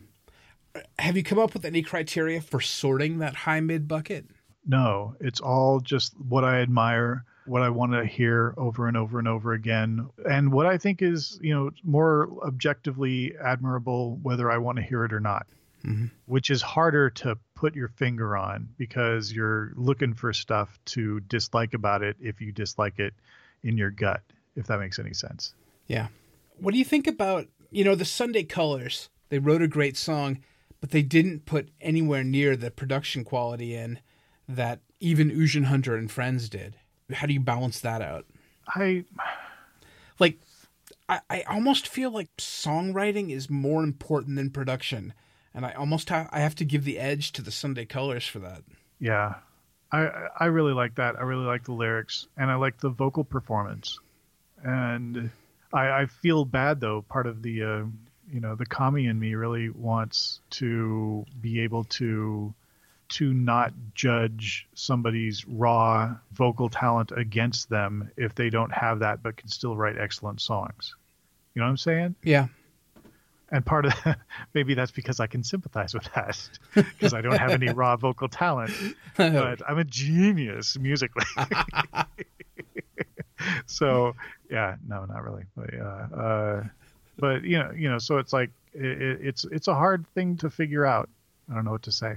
[0.99, 4.25] Have you come up with any criteria for sorting that high mid bucket?
[4.65, 9.19] No, it's all just what I admire, what I want to hear over and over
[9.19, 14.57] and over again, and what I think is, you know, more objectively admirable, whether I
[14.57, 15.45] want to hear it or not,
[15.84, 16.11] Mhm.
[16.27, 21.73] which is harder to put your finger on because you're looking for stuff to dislike
[21.73, 23.14] about it if you dislike it
[23.64, 24.22] in your gut,
[24.56, 25.53] if that makes any sense.
[25.88, 26.07] Yeah.
[26.57, 29.10] What do you think about, you know, the Sunday Colors?
[29.27, 30.40] They wrote a great song,
[30.80, 33.99] but they didn't put anywhere near the production quality in
[34.48, 36.76] that even Ujian Hunter and Friends did.
[37.11, 38.26] How do you balance that out?
[38.68, 39.06] I
[40.20, 40.40] Like,
[41.10, 45.14] I, I almost feel like songwriting is more important than production.
[45.53, 48.40] And I almost have I have to give the edge to the Sunday Colors for
[48.40, 48.64] that.
[48.99, 49.36] Yeah,
[49.91, 50.10] I
[50.40, 51.15] I really like that.
[51.20, 53.99] I really like the lyrics, and I like the vocal performance.
[54.64, 55.30] And
[55.72, 57.03] I, I feel bad though.
[57.03, 57.86] Part of the uh,
[58.32, 62.53] You know, the commie in me really wants to be able to
[63.14, 69.38] to not judge somebody's raw vocal talent against them if they don't have that but
[69.38, 70.95] can still write excellent songs.
[71.53, 72.15] You know what I'm saying?
[72.23, 72.48] Yeah.
[73.52, 73.94] And part of
[74.56, 78.27] maybe that's because I can sympathize with that because I don't have any raw vocal
[78.27, 78.72] talent,
[79.18, 81.26] but I'm a genius musically.
[83.68, 84.15] so
[84.49, 86.64] yeah, no, not really, but yeah, uh,
[87.19, 90.49] but you know, you know, so it's like it, it's it's a hard thing to
[90.49, 91.10] figure out.
[91.52, 92.15] I don't know what to say.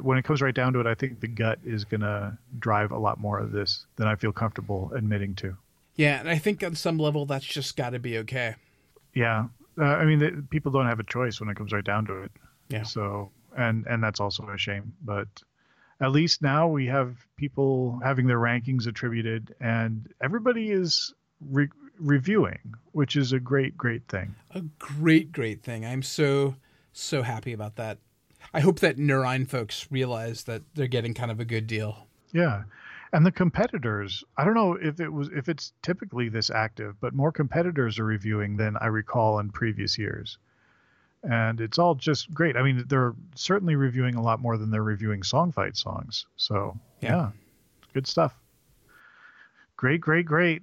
[0.00, 2.98] When it comes right down to it, I think the gut is gonna drive a
[2.98, 5.56] lot more of this than I feel comfortable admitting to.
[5.96, 8.54] Yeah, and I think on some level that's just got to be okay.
[9.14, 9.46] Yeah,
[9.80, 12.22] uh, I mean, the, people don't have a choice when it comes right down to
[12.22, 12.32] it.
[12.68, 12.82] Yeah.
[12.82, 14.92] So, and and that's also a shame.
[15.04, 15.28] But
[16.00, 21.68] at least now we have people having their rankings attributed, and everybody is re-
[21.98, 24.34] reviewing, which is a great, great thing.
[24.52, 25.84] A great, great thing.
[25.84, 26.54] I'm so
[26.92, 27.98] so happy about that.
[28.54, 32.06] I hope that Neurine folks realize that they're getting kind of a good deal.
[32.32, 32.64] Yeah.
[33.12, 37.14] And the competitors, I don't know if it was if it's typically this active, but
[37.14, 40.38] more competitors are reviewing than I recall in previous years.
[41.22, 42.56] And it's all just great.
[42.56, 46.26] I mean, they're certainly reviewing a lot more than they're reviewing song fight songs.
[46.36, 47.08] So, Yeah.
[47.10, 47.30] yeah,
[47.92, 48.38] good stuff.
[49.76, 50.62] Great, great, great.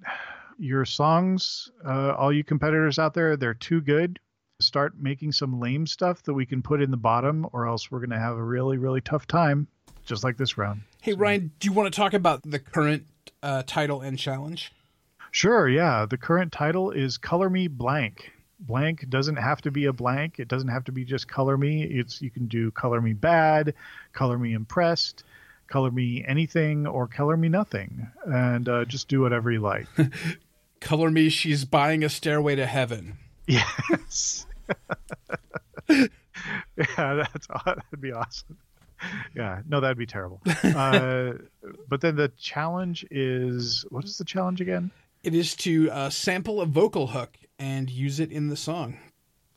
[0.58, 4.20] Your songs, uh, all you competitors out there, they're too good.
[4.62, 8.00] Start making some lame stuff that we can put in the bottom, or else we're
[8.00, 9.68] going to have a really, really tough time,
[10.06, 10.82] just like this round.
[11.02, 13.06] Hey Ryan, do you want to talk about the current
[13.44, 14.72] uh, title and challenge?
[15.32, 16.06] Sure, yeah.
[16.10, 18.32] The current title is Color Me Blank.
[18.62, 20.40] Blank doesn't have to be a blank.
[20.40, 21.84] It doesn't have to be just color me.
[21.84, 23.74] It's you can do color me bad,
[24.14, 25.26] color me impressed,
[25.68, 29.88] color me anything, or color me nothing, and uh, just do whatever you like.
[30.82, 33.18] Color me, she's buying a stairway to heaven.
[33.48, 34.46] Yes.
[35.90, 36.08] yeah,
[36.78, 38.58] that's that'd be awesome.
[39.36, 40.42] Yeah, no, that'd be terrible.
[40.64, 41.34] Uh,
[41.88, 44.92] but then the challenge is what is the challenge again?
[45.24, 48.98] It is to uh, sample a vocal hook and use it in the song.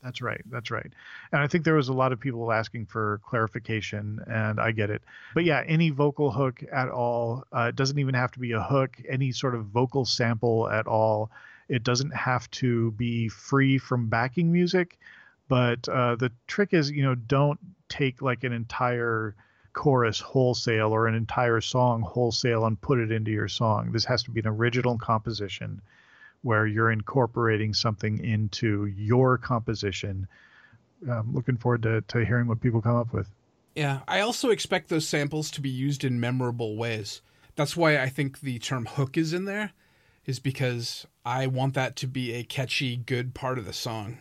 [0.03, 0.41] That's right.
[0.49, 0.91] That's right.
[1.31, 4.89] And I think there was a lot of people asking for clarification, and I get
[4.89, 5.01] it.
[5.33, 8.61] But yeah, any vocal hook at all, uh, it doesn't even have to be a
[8.61, 11.31] hook, any sort of vocal sample at all.
[11.69, 14.97] It doesn't have to be free from backing music.
[15.47, 19.35] But uh, the trick is, you know, don't take like an entire
[19.73, 23.91] chorus wholesale or an entire song wholesale and put it into your song.
[23.91, 25.81] This has to be an original composition
[26.41, 30.27] where you're incorporating something into your composition.
[31.09, 33.29] I'm looking forward to, to hearing what people come up with.
[33.75, 37.21] Yeah, I also expect those samples to be used in memorable ways.
[37.55, 39.71] That's why I think the term hook is in there,
[40.25, 44.19] is because I want that to be a catchy, good part of the song.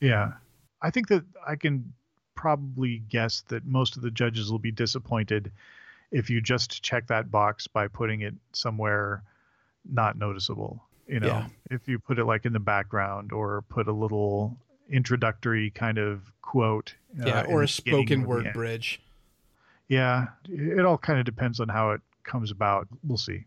[0.00, 0.32] Yeah.
[0.80, 1.92] I think that I can
[2.34, 5.50] probably guess that most of the judges will be disappointed
[6.10, 9.22] if you just check that box by putting it somewhere
[9.90, 10.82] not noticeable.
[11.06, 11.48] You know, Yeah.
[11.70, 14.56] if you put it like in the background or put a little
[14.88, 16.94] introductory kind of quote.
[17.20, 19.00] uh, yeah, or a spoken word bridge.
[19.88, 22.86] Yeah, it all kind of depends on how it comes about.
[23.02, 23.44] We'll see.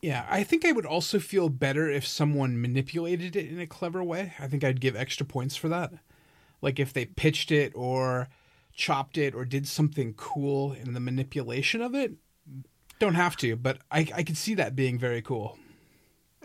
[0.00, 4.02] Yeah, I think I would also feel better if someone manipulated it in a clever
[4.02, 4.32] way.
[4.38, 5.92] I think I'd give extra points for that.
[6.62, 8.28] Like if they pitched it or
[8.72, 12.12] chopped it or did something cool in the manipulation of it.
[13.00, 15.58] Don't have to, but I, I could see that being very cool.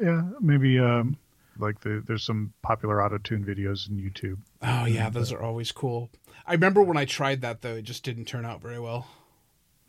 [0.02, 1.18] Yeah, maybe um,
[1.58, 4.40] like the, there's some popular auto tune videos in YouTube.
[4.62, 6.10] Oh yeah, those are always cool.
[6.46, 9.08] I remember when I tried that though, it just didn't turn out very well.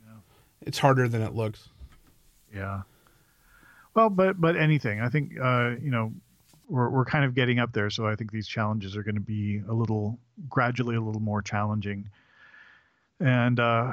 [0.07, 0.19] Yeah.
[0.63, 1.69] It's harder than it looks.
[2.55, 2.83] Yeah.
[3.95, 5.01] Well, but but anything.
[5.01, 6.13] I think uh, you know
[6.69, 9.21] we're we're kind of getting up there, so I think these challenges are going to
[9.21, 10.19] be a little
[10.49, 12.09] gradually a little more challenging,
[13.21, 13.93] and uh,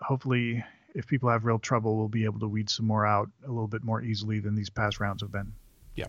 [0.00, 0.64] hopefully,
[0.94, 3.68] if people have real trouble, we'll be able to weed some more out a little
[3.68, 5.52] bit more easily than these past rounds have been.
[5.94, 6.06] Yeah.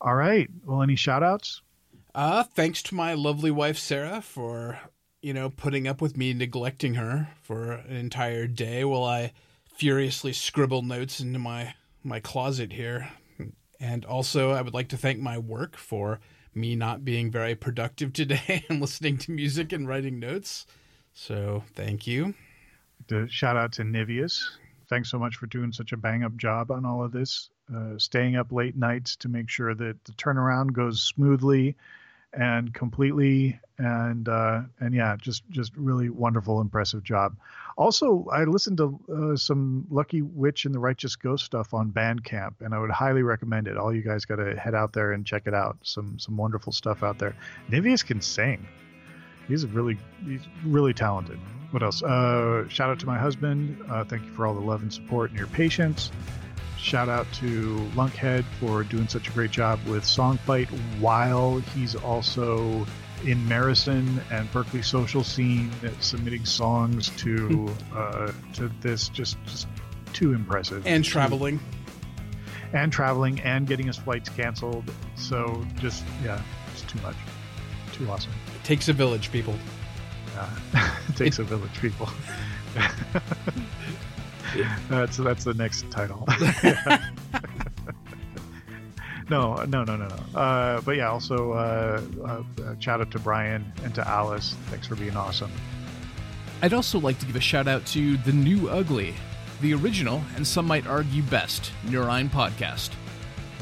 [0.00, 0.48] All right.
[0.64, 1.62] Well, any shout outs?
[2.14, 4.80] Uh, thanks to my lovely wife Sarah for,
[5.22, 9.32] you know, putting up with me neglecting her for an entire day while I
[9.76, 13.10] furiously scribble notes into my my closet here.
[13.80, 16.18] And also, I would like to thank my work for
[16.54, 20.66] me not being very productive today and listening to music and writing notes.
[21.12, 22.34] So, thank you.
[23.08, 24.44] To shout out to Nivius.
[24.88, 27.50] Thanks so much for doing such a bang up job on all of this.
[27.74, 31.76] Uh, staying up late nights to make sure that the turnaround goes smoothly
[32.32, 37.36] and completely and uh, and yeah, just just really wonderful, impressive job.
[37.76, 42.54] Also, I listened to uh, some Lucky Witch and the Righteous Ghost stuff on Bandcamp,
[42.60, 43.76] and I would highly recommend it.
[43.76, 45.78] All you guys got to head out there and check it out.
[45.82, 47.36] Some some wonderful stuff out there.
[47.70, 48.66] Nivius can sing.
[49.46, 51.38] He's really he's really talented.
[51.70, 52.02] What else?
[52.02, 53.80] Uh, shout out to my husband.
[53.88, 56.10] Uh, thank you for all the love and support and your patience.
[56.78, 60.68] Shout out to Lunkhead for doing such a great job with Songfight
[61.00, 62.86] while he's also
[63.24, 69.66] in Marison and Berkeley social scene submitting songs to uh, to this just just
[70.12, 71.58] too impressive And traveling.
[72.72, 76.40] and traveling and getting his flights canceled so just yeah
[76.72, 77.16] it's too much
[77.92, 79.54] too awesome It takes a village, people.
[80.34, 80.90] yeah.
[81.08, 82.08] it takes a village people
[84.88, 86.26] that's that's the next title
[89.30, 93.18] no no no no no uh, but yeah also uh, uh, uh, shout out to
[93.18, 95.50] brian and to alice thanks for being awesome
[96.60, 99.14] I'd also like to give a shout out to The New Ugly,
[99.60, 102.90] the original, and some might argue best, Neurine podcast.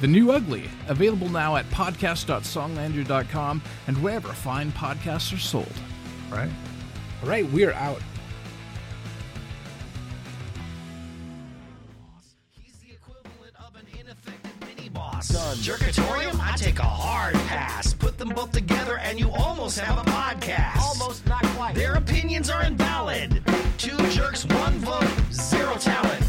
[0.00, 5.74] The New Ugly, available now at podcast.songlander.com and wherever fine podcasts are sold.
[6.30, 6.48] right
[7.22, 8.00] All right, we're out.
[15.28, 15.56] done.
[15.58, 17.94] Jerkatorium, I take a hard pass.
[17.94, 20.76] Put them both together and you almost have a podcast.
[20.78, 21.74] Almost not quite.
[21.74, 23.42] Their opinions are invalid.
[23.78, 26.25] Two jerks, one vote, zero talent.